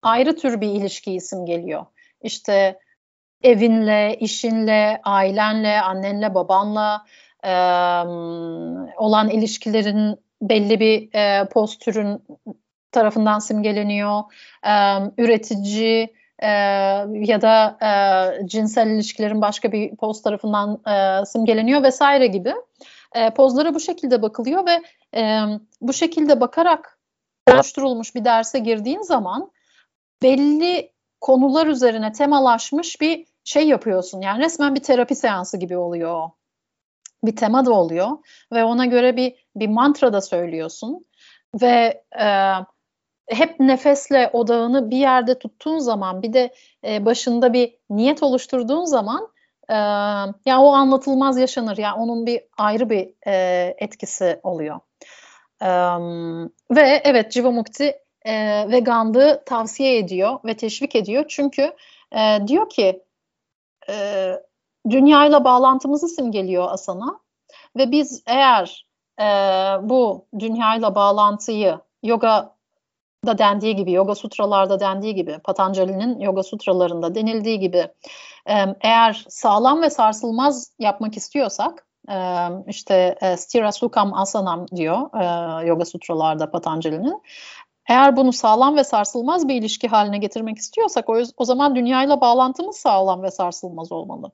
[0.03, 1.87] ayrı tür bir ilişki isim geliyor.
[2.23, 2.79] İşte
[3.43, 7.05] evinle, işinle, ailenle, annenle, babanla
[7.45, 7.53] e,
[8.97, 12.25] olan ilişkilerin belli bir e, poz türün
[12.93, 14.23] tarafından simgeleniyor.
[14.67, 14.73] E,
[15.19, 16.51] üretici e,
[17.13, 22.55] ya da e, cinsel ilişkilerin başka bir poz tarafından e, simgeleniyor vesaire gibi.
[23.15, 24.83] E, pozlara bu şekilde bakılıyor ve
[25.21, 25.43] e,
[25.81, 26.99] bu şekilde bakarak
[27.51, 29.51] oluşturulmuş bir derse girdiğin zaman
[30.23, 34.21] belli konular üzerine temalaşmış bir şey yapıyorsun.
[34.21, 36.31] Yani resmen bir terapi seansı gibi oluyor.
[37.25, 38.11] Bir tema da oluyor
[38.53, 41.07] ve ona göre bir bir mantra da söylüyorsun
[41.63, 42.27] ve e,
[43.35, 46.55] hep nefesle odağını bir yerde tuttuğun zaman bir de
[46.87, 49.29] e, başında bir niyet oluşturduğun zaman
[49.69, 49.75] e,
[50.47, 54.81] ya o anlatılmaz yaşanır ya onun bir ayrı bir e, etkisi oluyor.
[55.63, 55.69] E,
[56.71, 61.73] ve evet Jivamukti e, veganlığı tavsiye ediyor ve teşvik ediyor çünkü
[62.13, 63.03] e, diyor ki
[63.89, 64.33] e,
[64.91, 67.21] dünyayla bağlantımızı simgeliyor asana
[67.77, 68.87] ve biz eğer
[69.21, 69.25] e,
[69.89, 72.57] bu dünyayla bağlantıyı yoga
[73.27, 77.89] da dendiği gibi, yoga sutralarda dendiği gibi, Patanjali'nin yoga sutralarında denildiği gibi
[78.81, 81.87] eğer sağlam ve sarsılmaz yapmak istiyorsak
[82.67, 84.99] işte Stira Sukam Asanam diyor
[85.65, 87.23] yoga sutralarda Patanjali'nin.
[87.89, 92.77] Eğer bunu sağlam ve sarsılmaz bir ilişki haline getirmek istiyorsak o, o zaman dünyayla bağlantımız
[92.77, 94.31] sağlam ve sarsılmaz olmalı.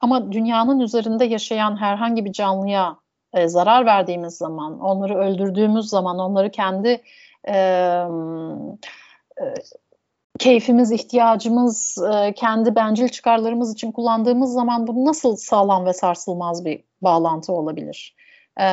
[0.00, 2.96] Ama dünyanın üzerinde yaşayan herhangi bir canlıya
[3.32, 7.02] e, zarar verdiğimiz zaman, onları öldürdüğümüz zaman, onları kendi
[7.48, 7.54] e,
[9.40, 9.44] e,
[10.38, 16.84] keyfimiz, ihtiyacımız, e, kendi bencil çıkarlarımız için kullandığımız zaman bu nasıl sağlam ve sarsılmaz bir
[17.02, 18.16] bağlantı olabilir?
[18.60, 18.66] E,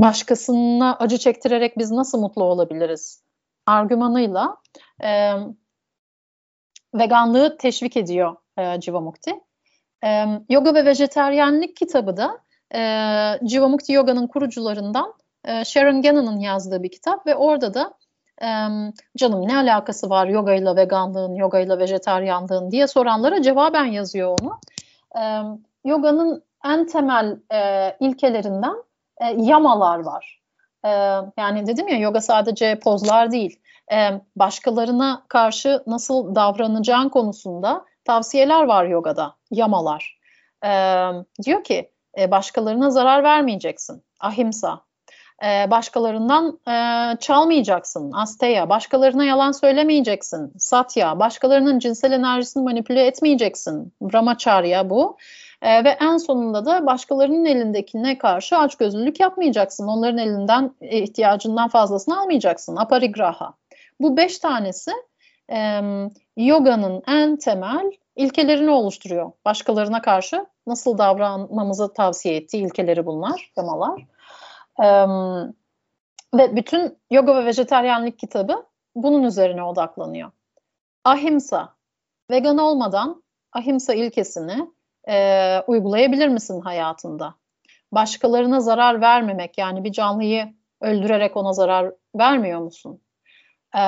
[0.00, 3.22] başkasına acı çektirerek biz nasıl mutlu olabiliriz?
[3.66, 4.56] Argümanıyla
[5.02, 5.32] e,
[6.94, 9.34] veganlığı teşvik ediyor e, Jivamukti.
[10.04, 12.38] E, Yoga ve Vejeteryenlik kitabı da
[12.74, 12.80] e,
[13.48, 15.14] Jivamukti Yoga'nın kurucularından
[15.44, 17.94] e, Sharon Gannon'ın yazdığı bir kitap ve orada da
[19.16, 24.58] canım ne alakası var yogayla veganlığın, yogayla vejetaryanlığın diye soranlara cevaben yazıyor onu.
[25.84, 28.74] Yoganın en temel e, ilkelerinden
[29.20, 30.40] e, yamalar var.
[30.84, 30.88] E,
[31.36, 33.60] yani dedim ya yoga sadece pozlar değil.
[34.36, 40.18] Başkalarına karşı nasıl davranacağın konusunda tavsiyeler var yogada, yamalar.
[41.44, 41.90] Diyor ki
[42.28, 44.87] başkalarına zarar vermeyeceksin, ahimsa.
[45.44, 48.68] E, başkalarından e, çalmayacaksın, asteya.
[48.68, 51.18] Başkalarına yalan söylemeyeceksin, satya.
[51.18, 55.16] Başkalarının cinsel enerjisini manipüle etmeyeceksin, brahmacharya bu.
[55.62, 59.86] E, ve en sonunda da başkalarının elindekine karşı açgözlülük yapmayacaksın.
[59.86, 62.76] Onların elinden e, ihtiyacından fazlasını almayacaksın.
[62.76, 63.54] Aparigraha.
[64.00, 64.90] Bu beş tanesi
[65.52, 65.80] e,
[66.36, 69.32] yoganın en temel ilkelerini oluşturuyor.
[69.44, 74.06] Başkalarına karşı nasıl davranmamızı tavsiye ettiği ilkeleri bunlar, temalar.
[76.34, 80.30] Ve bütün yoga ve vejeteryanlık kitabı bunun üzerine odaklanıyor.
[81.04, 81.74] Ahimsa,
[82.30, 83.22] vegan olmadan
[83.52, 84.70] ahimsa ilkesini
[85.08, 87.34] e, uygulayabilir misin hayatında?
[87.92, 93.00] Başkalarına zarar vermemek yani bir canlıyı öldürerek ona zarar vermiyor musun?
[93.76, 93.82] E,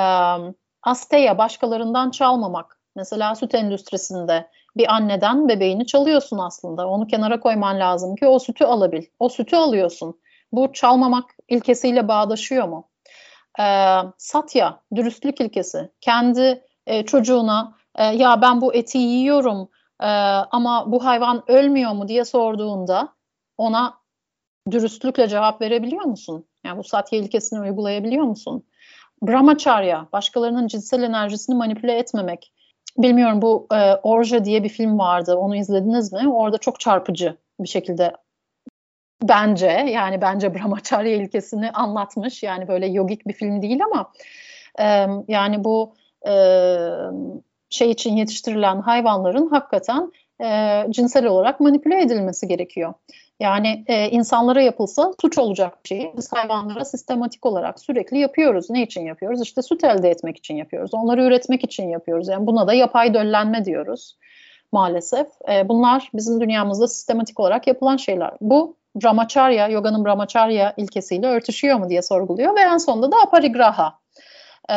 [0.83, 2.77] asteya başkalarından çalmamak.
[2.95, 6.87] Mesela süt endüstrisinde bir anneden bebeğini çalıyorsun aslında.
[6.87, 9.03] Onu kenara koyman lazım ki o sütü alabil.
[9.19, 10.21] O sütü alıyorsun.
[10.51, 12.89] Bu çalmamak ilkesiyle bağdaşıyor mu?
[13.59, 13.65] E,
[14.17, 15.89] satya, dürüstlük ilkesi.
[16.01, 19.69] Kendi e, çocuğuna e, ya ben bu eti yiyorum
[20.01, 20.05] ee,
[20.51, 23.13] ama bu hayvan ölmüyor mu diye sorduğunda
[23.57, 23.93] ona
[24.71, 26.45] dürüstlükle cevap verebiliyor musun?
[26.65, 28.65] Yani bu satya ilkesini uygulayabiliyor musun?
[29.23, 32.53] Brahmacharya, başkalarının cinsel enerjisini manipüle etmemek.
[32.97, 35.35] Bilmiyorum bu e, Orja diye bir film vardı.
[35.35, 36.33] Onu izlediniz mi?
[36.33, 38.13] Orada çok çarpıcı bir şekilde
[39.23, 42.43] bence yani bence Brahmacharya ilkesini anlatmış.
[42.43, 44.11] Yani böyle yogik bir film değil ama
[44.79, 45.93] e, yani bu
[46.27, 46.33] e,
[47.69, 50.11] şey için yetiştirilen hayvanların hakikaten
[50.43, 52.93] e, cinsel olarak manipüle edilmesi gerekiyor.
[53.39, 56.11] Yani e, insanlara yapılsa suç olacak bir şey.
[56.17, 58.69] Biz hayvanlara sistematik olarak sürekli yapıyoruz.
[58.69, 59.41] Ne için yapıyoruz?
[59.41, 60.93] İşte süt elde etmek için yapıyoruz.
[60.93, 62.27] Onları üretmek için yapıyoruz.
[62.27, 64.17] Yani buna da yapay döllenme diyoruz
[64.71, 65.27] maalesef.
[65.51, 68.31] E, bunlar bizim dünyamızda sistematik olarak yapılan şeyler.
[68.41, 73.99] Bu Brahmacharya, yoganın Brahmacharya ilkesiyle örtüşüyor mu diye sorguluyor ve en sonunda da aparigraha.
[74.69, 74.75] E,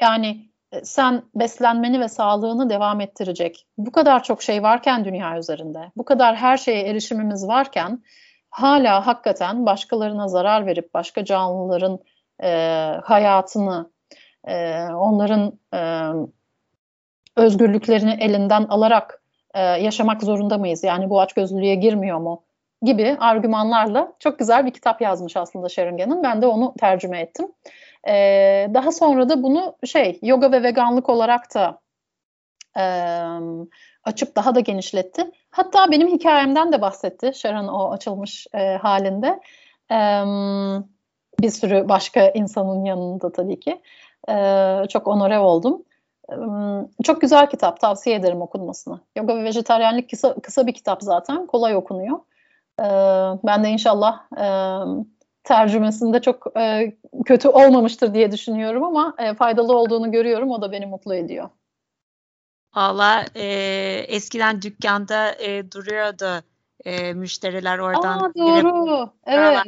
[0.00, 5.78] yani e, sen beslenmeni ve sağlığını devam ettirecek bu kadar çok şey varken dünya üzerinde,
[5.96, 8.02] bu kadar her şeye erişimimiz varken
[8.50, 11.98] hala hakikaten başkalarına zarar verip başka canlıların
[12.42, 12.48] e,
[13.04, 13.90] hayatını,
[14.44, 16.10] e, onların e,
[17.36, 19.22] özgürlüklerini elinden alarak
[19.54, 20.84] e, yaşamak zorunda mıyız?
[20.84, 22.42] Yani bu açgözlülüğe girmiyor mu?
[22.82, 27.52] Gibi argümanlarla çok güzel bir kitap yazmış aslında Sharon Ben de onu tercüme ettim.
[28.08, 31.80] Ee, daha sonra da bunu şey yoga ve veganlık olarak da
[32.78, 32.84] e,
[34.04, 35.30] açıp daha da genişletti.
[35.50, 39.40] Hatta benim hikayemden de bahsetti Sharon o açılmış e, halinde.
[39.90, 39.98] E,
[41.40, 43.82] bir sürü başka insanın yanında tabii ki.
[44.28, 44.34] E,
[44.88, 45.82] çok onore oldum.
[47.04, 49.00] Çok güzel kitap tavsiye ederim okunmasını.
[49.16, 52.18] Yoga ve vejetaryenlik kısa, kısa bir kitap zaten kolay okunuyor.
[52.80, 52.86] E,
[53.44, 54.46] ben de inşallah e,
[55.44, 60.50] tercümesinde çok e, kötü olmamıştır diye düşünüyorum ama e, faydalı olduğunu görüyorum.
[60.50, 61.48] O da beni mutlu ediyor.
[62.76, 63.44] Valla e,
[64.08, 66.44] eskiden dükkanda e, duruyordu
[66.84, 68.18] e, müşteriler oradan.
[68.18, 69.10] Aa, doğru.
[69.26, 69.58] Evet.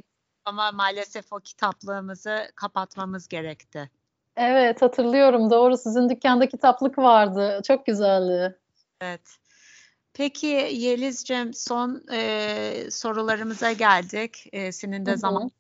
[0.45, 3.91] Ama maalesef o kitaplığımızı kapatmamız gerekti.
[4.37, 7.61] Evet hatırlıyorum doğru sizin dükkanda kitaplık vardı.
[7.67, 8.59] Çok güzeldi.
[9.01, 9.39] Evet.
[10.19, 14.47] Peki Yeliz'cim son e, sorularımıza geldik.
[14.53, 15.51] E, senin de zaman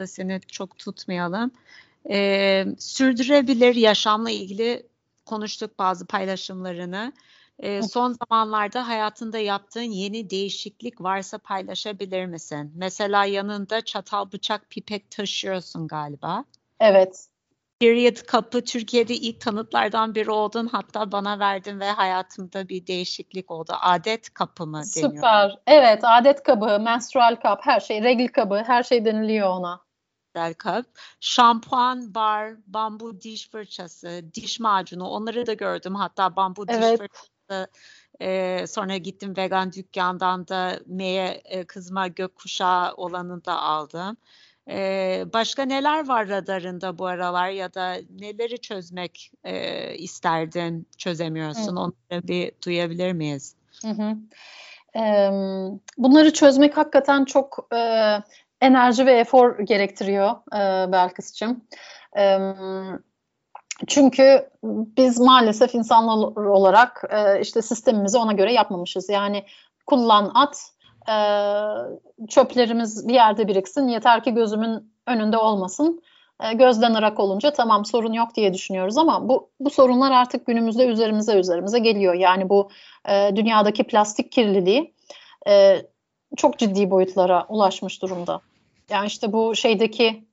[0.00, 1.50] da seni çok tutmayalım.
[2.10, 4.86] Ee, sürdürebilir yaşamla ilgili
[5.24, 7.12] konuştuk bazı paylaşımlarını.
[7.58, 12.72] Ee, son zamanlarda hayatında yaptığın yeni değişiklik varsa paylaşabilir misin?
[12.74, 16.44] Mesela yanında çatal, bıçak, pipet taşıyorsun galiba.
[16.80, 17.28] Evet.
[17.80, 20.66] Period kapı Türkiye'de ilk tanıtlardan biri oldun.
[20.66, 23.72] Hatta bana verdin ve hayatımda bir değişiklik oldu.
[23.80, 25.12] Adet kapı mı deniyor?
[25.12, 25.58] Süper.
[25.66, 29.86] Evet adet kabı, menstrual kap, her şey, regl kabı, her şey deniliyor ona
[30.58, 30.86] kap,
[31.20, 35.94] şampuan, bar, bambu diş fırçası, diş macunu onları da gördüm.
[35.94, 36.98] Hatta bambu diş evet.
[36.98, 37.70] fırçası
[38.20, 44.16] e, sonra gittim vegan dükkandan da meye e, kızma gökkuşağı olanını da aldım.
[44.70, 51.76] E, başka neler var radarında bu aralar ya da neleri çözmek e, isterdin çözemiyorsun?
[51.76, 51.80] Hı.
[51.80, 53.54] Onları bir duyabilir miyiz?
[53.82, 54.16] Hı hı.
[54.98, 55.30] e,
[55.98, 57.78] bunları çözmek hakikaten çok e,
[58.60, 61.64] enerji ve efor gerektiriyor e, Belkıs'cığım.
[62.18, 62.38] E,
[63.86, 69.08] çünkü biz maalesef insanlar olarak e, işte sistemimizi ona göre yapmamışız.
[69.08, 69.44] Yani
[69.86, 70.70] kullan at,
[71.08, 71.16] e,
[72.28, 76.02] çöplerimiz bir yerde biriksin, yeter ki gözümün önünde olmasın.
[76.42, 80.86] E, gözden ırak olunca tamam sorun yok diye düşünüyoruz ama bu, bu sorunlar artık günümüzde
[80.86, 82.14] üzerimize üzerimize geliyor.
[82.14, 82.70] Yani bu
[83.08, 84.94] e, dünyadaki plastik kirliliği
[85.48, 85.82] e,
[86.36, 88.40] çok ciddi boyutlara ulaşmış durumda.
[88.90, 90.26] Yani işte bu şeydeki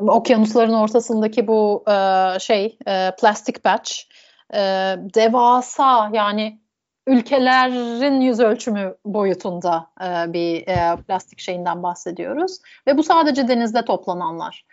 [0.00, 3.92] okyanusların ortasındaki bu e, şey e, plastik patch
[4.54, 4.58] e,
[5.14, 6.58] devasa yani
[7.06, 14.64] ülkelerin yüz ölçümü boyutunda e, bir e, plastik şeyinden bahsediyoruz ve bu sadece denizde toplananlar.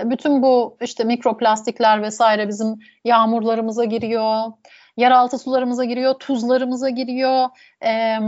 [0.00, 4.52] E, bütün bu işte mikroplastikler vesaire bizim yağmurlarımıza giriyor,
[4.96, 7.48] yeraltı sularımıza giriyor, tuzlarımıza giriyor.
[7.84, 8.18] E,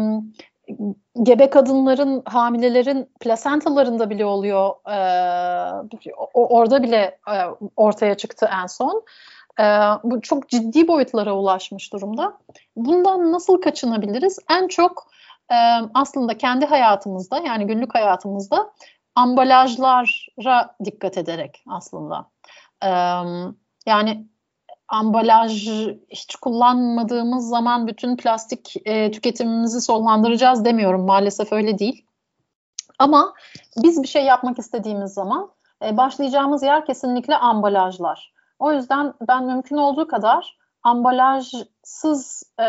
[1.22, 4.70] gebe kadınların, hamilelerin plasentalarında bile oluyor.
[4.90, 4.96] E,
[6.34, 7.36] orada bile e,
[7.76, 9.04] ortaya çıktı en son.
[9.60, 9.64] E,
[10.02, 12.38] bu çok ciddi boyutlara ulaşmış durumda.
[12.76, 14.38] Bundan nasıl kaçınabiliriz?
[14.50, 15.06] En çok
[15.50, 15.56] e,
[15.94, 18.72] aslında kendi hayatımızda yani günlük hayatımızda
[19.14, 22.30] ambalajlara dikkat ederek aslında.
[22.84, 22.88] E,
[23.86, 24.26] yani
[24.88, 25.68] ambalaj
[26.08, 31.06] hiç kullanmadığımız zaman bütün plastik e, tüketimimizi sonlandıracağız demiyorum.
[31.06, 32.04] Maalesef öyle değil.
[32.98, 33.34] Ama
[33.76, 35.50] biz bir şey yapmak istediğimiz zaman
[35.84, 38.32] e, başlayacağımız yer kesinlikle ambalajlar.
[38.58, 42.66] O yüzden ben mümkün olduğu kadar ambalajsız e,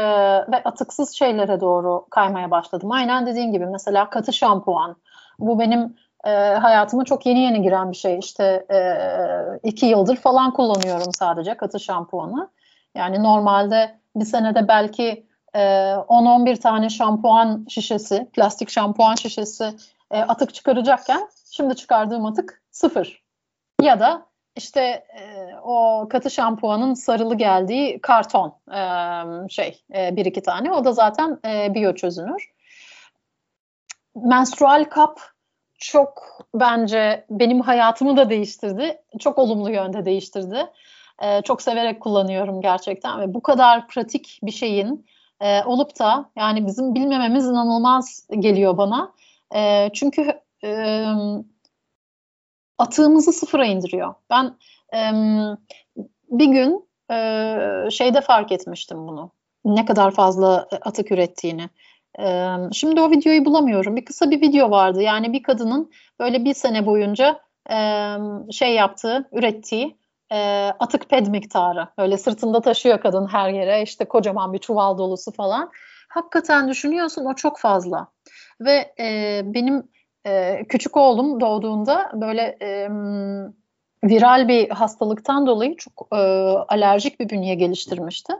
[0.51, 2.91] ve atıksız şeylere doğru kaymaya başladım.
[2.91, 4.95] Aynen dediğim gibi mesela katı şampuan.
[5.39, 8.19] Bu benim e, hayatıma çok yeni yeni giren bir şey.
[8.19, 8.79] İşte e,
[9.63, 12.49] iki yıldır falan kullanıyorum sadece katı şampuanı.
[12.95, 19.73] Yani normalde bir senede belki e, 10-11 tane şampuan şişesi, plastik şampuan şişesi
[20.11, 23.23] e, atık çıkaracakken şimdi çıkardığım atık sıfır.
[23.81, 24.25] Ya da
[24.55, 24.81] işte
[25.19, 28.79] e, o katı şampuanın sarılı geldiği karton e,
[29.49, 32.53] şey e, bir iki tane o da zaten e, biyo çözünür.
[34.15, 35.19] Menstrual kap
[35.77, 39.01] çok bence benim hayatımı da değiştirdi.
[39.19, 40.69] Çok olumlu yönde değiştirdi.
[41.21, 45.05] Ee, çok severek kullanıyorum gerçekten ve bu kadar pratik bir şeyin
[45.41, 49.13] e, olup da yani bizim bilmememiz inanılmaz geliyor bana.
[49.55, 51.05] E, çünkü e,
[52.77, 54.13] atığımızı sıfıra indiriyor.
[54.29, 54.57] Ben
[54.93, 54.99] e,
[56.29, 59.31] bir gün e, şeyde fark etmiştim bunu.
[59.65, 61.69] Ne kadar fazla atık ürettiğini.
[62.19, 63.95] Ee, şimdi o videoyu bulamıyorum.
[63.95, 65.01] Bir kısa bir video vardı.
[65.01, 67.39] Yani bir kadının böyle bir sene boyunca
[67.71, 67.77] e,
[68.51, 69.97] şey yaptığı, ürettiği
[70.31, 71.87] e, atık ped miktarı.
[71.97, 73.81] Böyle sırtında taşıyor kadın her yere.
[73.81, 75.71] İşte kocaman bir çuval dolusu falan.
[76.09, 78.07] Hakikaten düşünüyorsun o çok fazla.
[78.61, 79.83] Ve e, benim
[80.25, 82.89] e, küçük oğlum doğduğunda böyle e,
[84.03, 86.17] viral bir hastalıktan dolayı çok e,
[86.67, 88.33] alerjik bir bünye geliştirmişti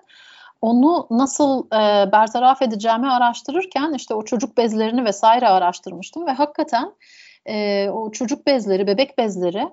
[0.63, 6.93] onu nasıl e, bertaraf edeceğimi araştırırken işte o çocuk bezlerini vesaire araştırmıştım ve hakikaten
[7.45, 9.67] e, o çocuk bezleri, bebek bezleri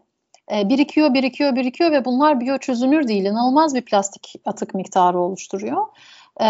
[0.53, 3.25] e, birikiyor, birikiyor, birikiyor ve bunlar biyoçözünür değil.
[3.25, 5.87] İnanılmaz bir plastik atık miktarı oluşturuyor.
[6.41, 6.49] E,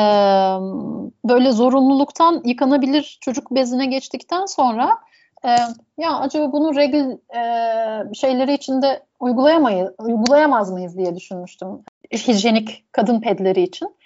[1.25, 4.99] böyle zorunluluktan yıkanabilir çocuk bezine geçtikten sonra
[5.45, 5.49] e,
[5.99, 11.69] ya acaba bunu regl e, şeyleri içinde uygulayamayız, uygulayamaz mıyız diye düşünmüştüm.
[12.13, 13.97] Hijyenik kadın pedleri için.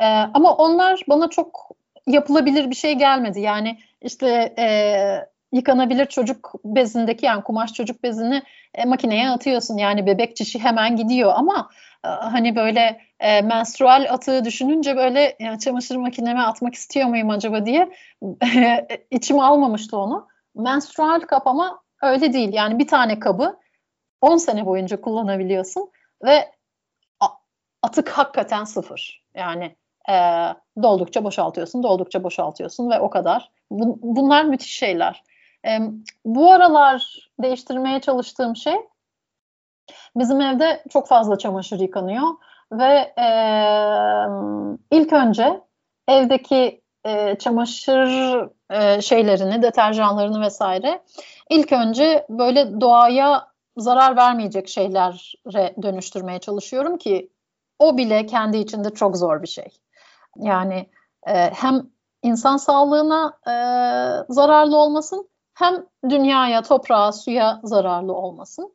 [0.00, 1.70] E, ama onlar bana çok
[2.06, 3.40] yapılabilir bir şey gelmedi.
[3.40, 4.66] Yani işte e,
[5.52, 8.42] yıkanabilir çocuk bezindeki yani kumaş çocuk bezini
[8.74, 9.76] e, makineye atıyorsun.
[9.76, 11.70] Yani bebek çişi hemen gidiyor ama
[12.04, 17.66] e, hani böyle e, menstrual atığı düşününce böyle yani çamaşır makineme atmak istiyor muyum acaba
[17.66, 17.92] diye
[18.44, 20.33] e, içim almamıştı onu.
[20.54, 22.52] Menstrual kap ama öyle değil.
[22.52, 23.56] Yani bir tane kabı
[24.20, 25.90] 10 sene boyunca kullanabiliyorsun
[26.24, 26.50] ve
[27.82, 29.24] atık hakikaten sıfır.
[29.34, 29.76] Yani
[30.08, 30.14] e,
[30.82, 33.50] doldukça boşaltıyorsun, doldukça boşaltıyorsun ve o kadar.
[33.70, 35.22] Bu, bunlar müthiş şeyler.
[35.66, 35.78] E,
[36.24, 38.76] bu aralar değiştirmeye çalıştığım şey
[40.16, 42.28] bizim evde çok fazla çamaşır yıkanıyor
[42.72, 43.28] ve e,
[44.90, 45.60] ilk önce
[46.08, 48.08] evdeki e, çamaşır
[48.70, 51.02] e, şeylerini, deterjanlarını vesaire
[51.50, 53.46] ilk önce böyle doğaya
[53.76, 57.30] zarar vermeyecek şeylere dönüştürmeye çalışıyorum ki
[57.78, 59.68] o bile kendi içinde çok zor bir şey.
[60.36, 60.86] Yani
[61.26, 61.90] e, hem
[62.22, 63.54] insan sağlığına e,
[64.32, 68.72] zararlı olmasın hem dünyaya, toprağa, suya zararlı olmasın.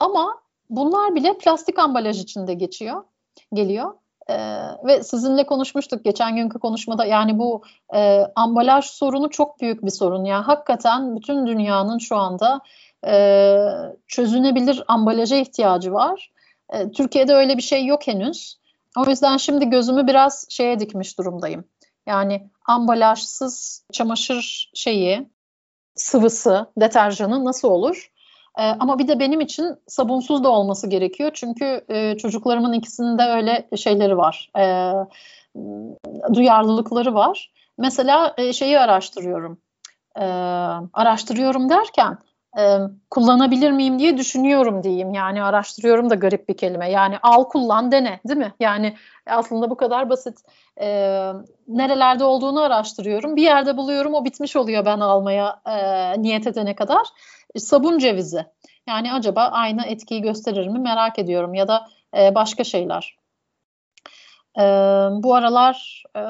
[0.00, 3.04] Ama bunlar bile plastik ambalaj içinde geçiyor,
[3.52, 3.94] geliyor.
[4.28, 4.36] E,
[4.84, 7.62] ve sizinle konuşmuştuk geçen günkü konuşmada yani bu
[7.94, 10.24] e, ambalaj sorunu çok büyük bir sorun.
[10.24, 12.60] Yani hakikaten bütün dünyanın şu anda
[13.06, 13.56] e,
[14.06, 16.32] çözünebilir ambalaja ihtiyacı var.
[16.72, 18.62] E, Türkiye'de öyle bir şey yok henüz.
[18.96, 21.64] O yüzden şimdi gözümü biraz şeye dikmiş durumdayım.
[22.06, 25.28] Yani ambalajsız çamaşır şeyi,
[25.94, 28.11] sıvısı, deterjanı nasıl olur?
[28.58, 31.30] E, ama bir de benim için sabunsuz da olması gerekiyor.
[31.34, 34.50] Çünkü e, çocuklarımın ikisinde öyle şeyleri var.
[34.58, 34.92] E,
[36.34, 37.52] duyarlılıkları var.
[37.78, 39.58] Mesela e, şeyi araştırıyorum.
[40.16, 40.24] E,
[40.92, 42.18] araştırıyorum derken
[42.58, 42.78] e,
[43.10, 45.14] kullanabilir miyim diye düşünüyorum diyeyim.
[45.14, 46.90] Yani araştırıyorum da garip bir kelime.
[46.90, 48.54] Yani al kullan dene değil mi?
[48.60, 48.96] Yani
[49.26, 50.38] aslında bu kadar basit.
[50.80, 50.86] E,
[51.68, 53.36] nerelerde olduğunu araştırıyorum.
[53.36, 57.06] Bir yerde buluyorum o bitmiş oluyor ben almaya e, niyet edene kadar.
[57.56, 58.46] Sabun cevizi.
[58.88, 61.88] Yani acaba aynı etkiyi gösterir mi merak ediyorum ya da
[62.18, 63.16] e, başka şeyler.
[64.58, 64.62] E,
[65.22, 66.22] bu aralar e,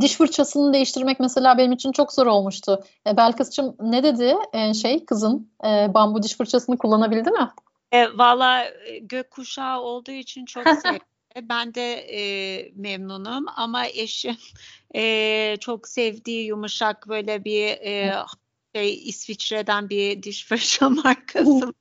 [0.00, 2.84] diş fırçasını değiştirmek mesela benim için çok zor olmuştu.
[3.06, 7.48] E, Belkıs'cığım ne dedi e, şey kızın e, bambu diş fırçasını kullanabildi mi?
[7.92, 11.00] E, Valla e, gökkuşağı olduğu için çok sevdim.
[11.42, 14.36] Ben de e, memnunum ama eşim
[14.94, 18.14] e, çok sevdiği yumuşak böyle bir e,
[18.74, 21.74] şey İsviçre'den bir diş fırça markası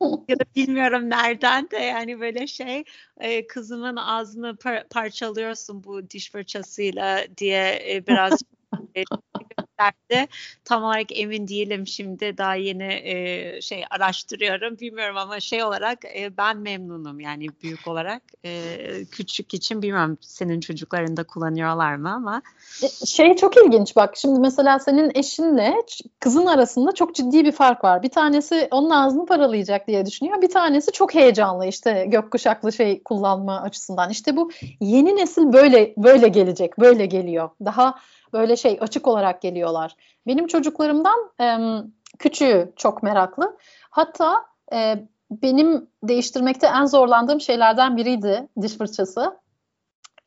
[0.28, 2.84] ya da bilmiyorum nereden de yani böyle şey
[3.20, 8.42] e, kızımın ağzını par- parçalıyorsun bu diş fırçasıyla diye e, biraz
[9.80, 10.28] gösterdi.
[10.64, 16.36] Tam olarak emin değilim şimdi daha yeni e, şey araştırıyorum bilmiyorum ama şey olarak e,
[16.36, 18.76] ben memnunum yani büyük olarak e,
[19.10, 22.42] küçük için bilmiyorum senin çocukların da kullanıyorlar mı ama.
[22.82, 25.74] E, şey çok ilginç bak şimdi mesela senin eşinle
[26.20, 28.02] kızın arasında çok ciddi bir fark var.
[28.02, 30.42] Bir tanesi onun ağzını paralayacak diye düşünüyor.
[30.42, 34.10] Bir tanesi çok heyecanlı işte gökkuşaklı şey kullanma açısından.
[34.10, 34.50] İşte bu
[34.80, 37.50] yeni nesil böyle böyle gelecek böyle geliyor.
[37.64, 37.94] Daha
[38.32, 39.96] böyle şey açık olarak geliyorlar.
[40.26, 41.46] Benim çocuklarımdan e,
[42.18, 43.56] küçüğü çok meraklı.
[43.90, 49.40] Hatta e, benim değiştirmekte en zorlandığım şeylerden biriydi diş fırçası.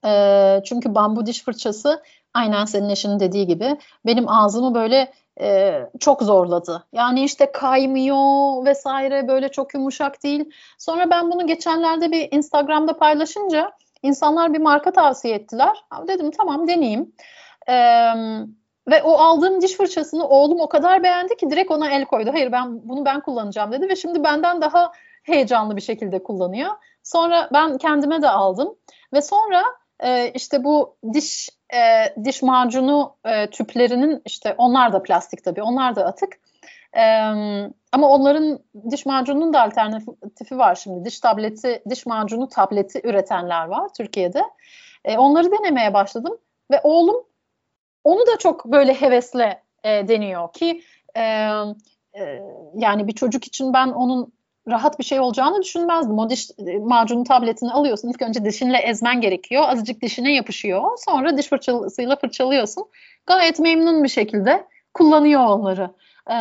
[0.06, 6.22] E, çünkü bambu diş fırçası aynen senin eşinin dediği gibi benim ağzımı böyle e, çok
[6.22, 6.84] zorladı.
[6.94, 10.52] Yani işte kaymıyor vesaire böyle çok yumuşak değil.
[10.78, 13.72] Sonra ben bunu geçenlerde bir Instagram'da paylaşınca
[14.04, 15.86] insanlar bir marka tavsiye ettiler.
[16.08, 17.14] Dedim tamam deneyeyim.
[17.70, 17.76] E,
[18.88, 22.30] ve o aldığım diş fırçasını oğlum o kadar beğendi ki direkt ona el koydu.
[22.34, 24.92] Hayır ben bunu ben kullanacağım dedi ve şimdi benden daha
[25.24, 26.72] heyecanlı bir şekilde kullanıyor.
[27.04, 28.76] Sonra ben kendime de aldım
[29.14, 29.64] ve sonra
[30.00, 35.96] e, işte bu diş e, diş macunu e, tüplerinin işte onlar da plastik tabii onlar
[35.96, 36.40] da atık.
[36.98, 37.04] E,
[37.92, 38.60] ama onların
[38.92, 41.06] diş macununun da alternatifi var şimdi.
[41.06, 44.44] Diş tableti, diş macunu tableti üretenler var Türkiye'de.
[45.06, 46.38] E, onları denemeye başladım
[46.72, 47.24] ve oğlum
[48.04, 50.82] onu da çok böyle hevesle e, deniyor ki
[51.16, 52.42] e, e,
[52.76, 54.34] yani bir çocuk için ben onun
[54.68, 56.20] rahat bir şey olacağını düşünmezdim.
[56.20, 58.10] O diş e, macunu tabletini alıyorsun.
[58.10, 59.64] İlk önce dişinle ezmen gerekiyor.
[59.68, 60.98] Azıcık dişine yapışıyor.
[61.06, 62.86] Sonra diş fırçasıyla fırçalıyorsun.
[63.26, 65.90] Gayet memnun bir şekilde kullanıyor onları.
[66.32, 66.34] Ee,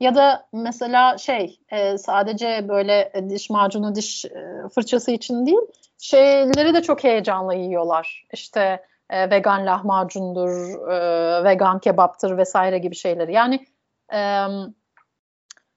[0.00, 5.58] ya da mesela şey e, sadece böyle diş macunu diş e, fırçası için değil
[5.98, 8.26] şeyleri de çok heyecanla yiyorlar.
[8.32, 10.50] İşte e, vegan lahmacundur,
[10.90, 13.32] e, vegan kebaptır vesaire gibi şeyleri.
[13.32, 13.66] Yani
[14.12, 14.46] e,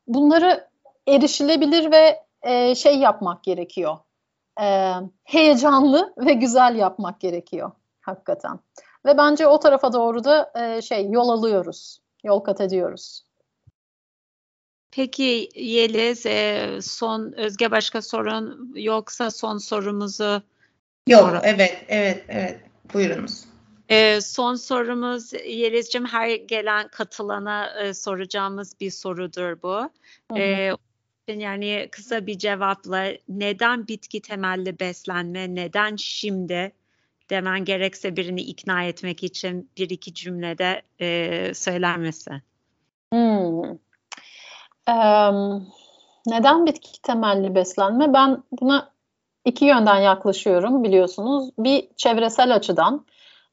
[0.08, 0.68] bunları
[1.08, 3.98] erişilebilir ve e, şey yapmak gerekiyor.
[4.62, 7.72] E, heyecanlı ve güzel yapmak gerekiyor
[8.02, 8.60] hakikaten.
[9.06, 13.24] Ve bence o tarafa doğru da e, şey yol alıyoruz, yol kat ediyoruz.
[14.92, 20.42] Peki Yeliz, e, son Özge başka sorun yoksa son sorumuzu
[21.08, 21.42] Yok, sonra...
[21.44, 22.71] evet, evet, evet.
[22.94, 23.44] Buyurunuz.
[23.89, 29.76] Ee, son sorumuz Yeliz'cim her gelen katılana e, soracağımız bir sorudur bu.
[29.76, 29.89] Hı
[30.32, 30.38] hı.
[30.38, 30.76] Ee,
[31.28, 36.72] yani kısa bir cevapla neden bitki temelli beslenme, neden şimdi
[37.30, 42.42] demen gerekse birini ikna etmek için bir iki cümlede e, söyler misin?
[43.14, 43.62] Hmm.
[44.88, 45.68] Um,
[46.28, 48.14] neden bitki temelli beslenme?
[48.14, 48.92] Ben buna
[49.46, 51.50] iki yönden yaklaşıyorum biliyorsunuz.
[51.58, 53.06] Bir çevresel açıdan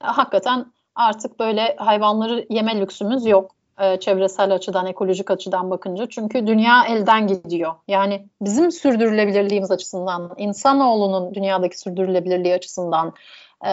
[0.05, 3.51] e, hakikaten artık böyle hayvanları yeme lüksümüz yok.
[3.81, 6.07] E, çevresel açıdan, ekolojik açıdan bakınca.
[6.09, 7.75] Çünkü dünya elden gidiyor.
[7.89, 13.15] Yani bizim sürdürülebilirliğimiz açısından, insanoğlunun dünyadaki sürdürülebilirliği açısından
[13.65, 13.73] e,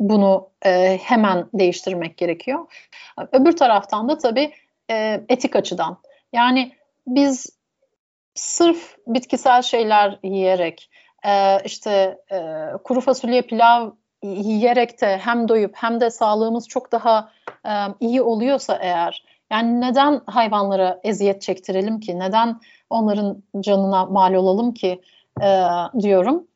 [0.00, 0.48] bunu
[1.02, 2.66] hemen değiştirmek gerekiyor.
[3.32, 4.52] Öbür taraftan da tabii
[5.28, 5.96] etik açıdan.
[6.32, 6.72] Yani
[7.06, 7.58] biz
[8.34, 10.90] sırf bitkisel şeyler yiyerek
[11.26, 13.90] e, işte e, kuru fasulye pilav
[14.22, 17.32] yiyerek de hem doyup hem de sağlığımız çok daha
[17.66, 22.18] e, iyi oluyorsa eğer yani neden hayvanlara eziyet çektirelim ki?
[22.18, 22.60] Neden
[22.90, 25.00] onların canına mal olalım ki
[25.42, 25.66] e,
[26.00, 26.46] diyorum.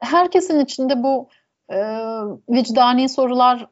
[0.00, 1.28] Herkesin içinde bu
[1.70, 1.76] e,
[2.48, 3.66] vicdani sorular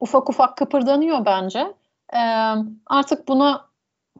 [0.00, 1.74] ufak ufak kıpırdanıyor bence.
[2.14, 2.20] E,
[2.86, 3.70] artık buna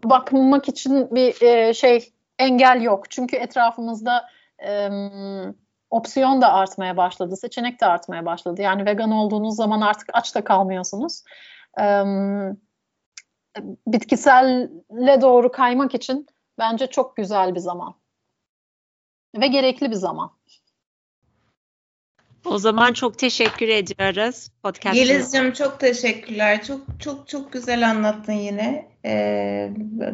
[0.05, 3.11] bakmak için bir e, şey engel yok.
[3.11, 4.29] Çünkü etrafımızda
[4.65, 4.91] e,
[5.91, 8.63] opsiyon da artmaya başladı, seçenek de artmaya başladı.
[8.63, 11.23] Yani vegan olduğunuz zaman artık aç da kalmıyorsunuz.
[11.81, 12.05] E,
[13.87, 16.27] bitkiselle doğru kaymak için
[16.59, 17.95] bence çok güzel bir zaman.
[19.37, 20.40] Ve gerekli bir zaman.
[22.45, 24.49] O zaman çok teşekkür ediyoruz.
[24.63, 26.63] Podcast Yeliz'cim çok teşekkürler.
[26.65, 28.91] Çok çok çok güzel anlattın yine.
[29.05, 29.71] Ee,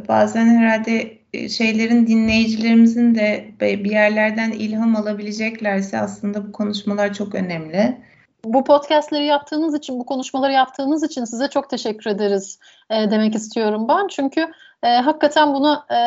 [0.09, 7.97] bazen herhalde e, şeylerin dinleyicilerimizin de bir yerlerden ilham alabileceklerse aslında bu konuşmalar çok önemli.
[8.45, 12.59] Bu podcastleri yaptığınız için, bu konuşmaları yaptığınız için size çok teşekkür ederiz
[12.91, 14.09] e, demek istiyorum ben.
[14.09, 14.47] Çünkü
[14.83, 15.99] e, hakikaten buna e,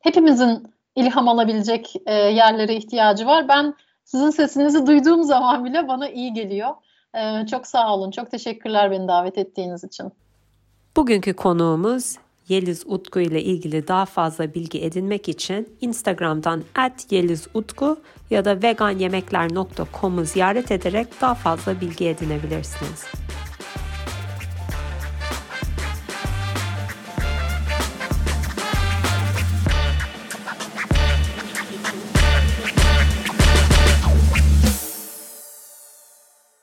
[0.00, 3.48] hepimizin ilham alabilecek e, yerlere ihtiyacı var.
[3.48, 3.74] Ben
[4.10, 6.70] sizin sesinizi duyduğum zaman bile bana iyi geliyor.
[7.14, 10.12] E, çok sağ olun, çok teşekkürler beni davet ettiğiniz için.
[10.96, 12.16] Bugünkü konuğumuz
[12.48, 16.62] Yeliz Utku ile ilgili daha fazla bilgi edinmek için Instagram'dan
[17.10, 18.00] @yelizutku
[18.30, 23.04] ya da veganyemekler.com'u ziyaret ederek daha fazla bilgi edinebilirsiniz.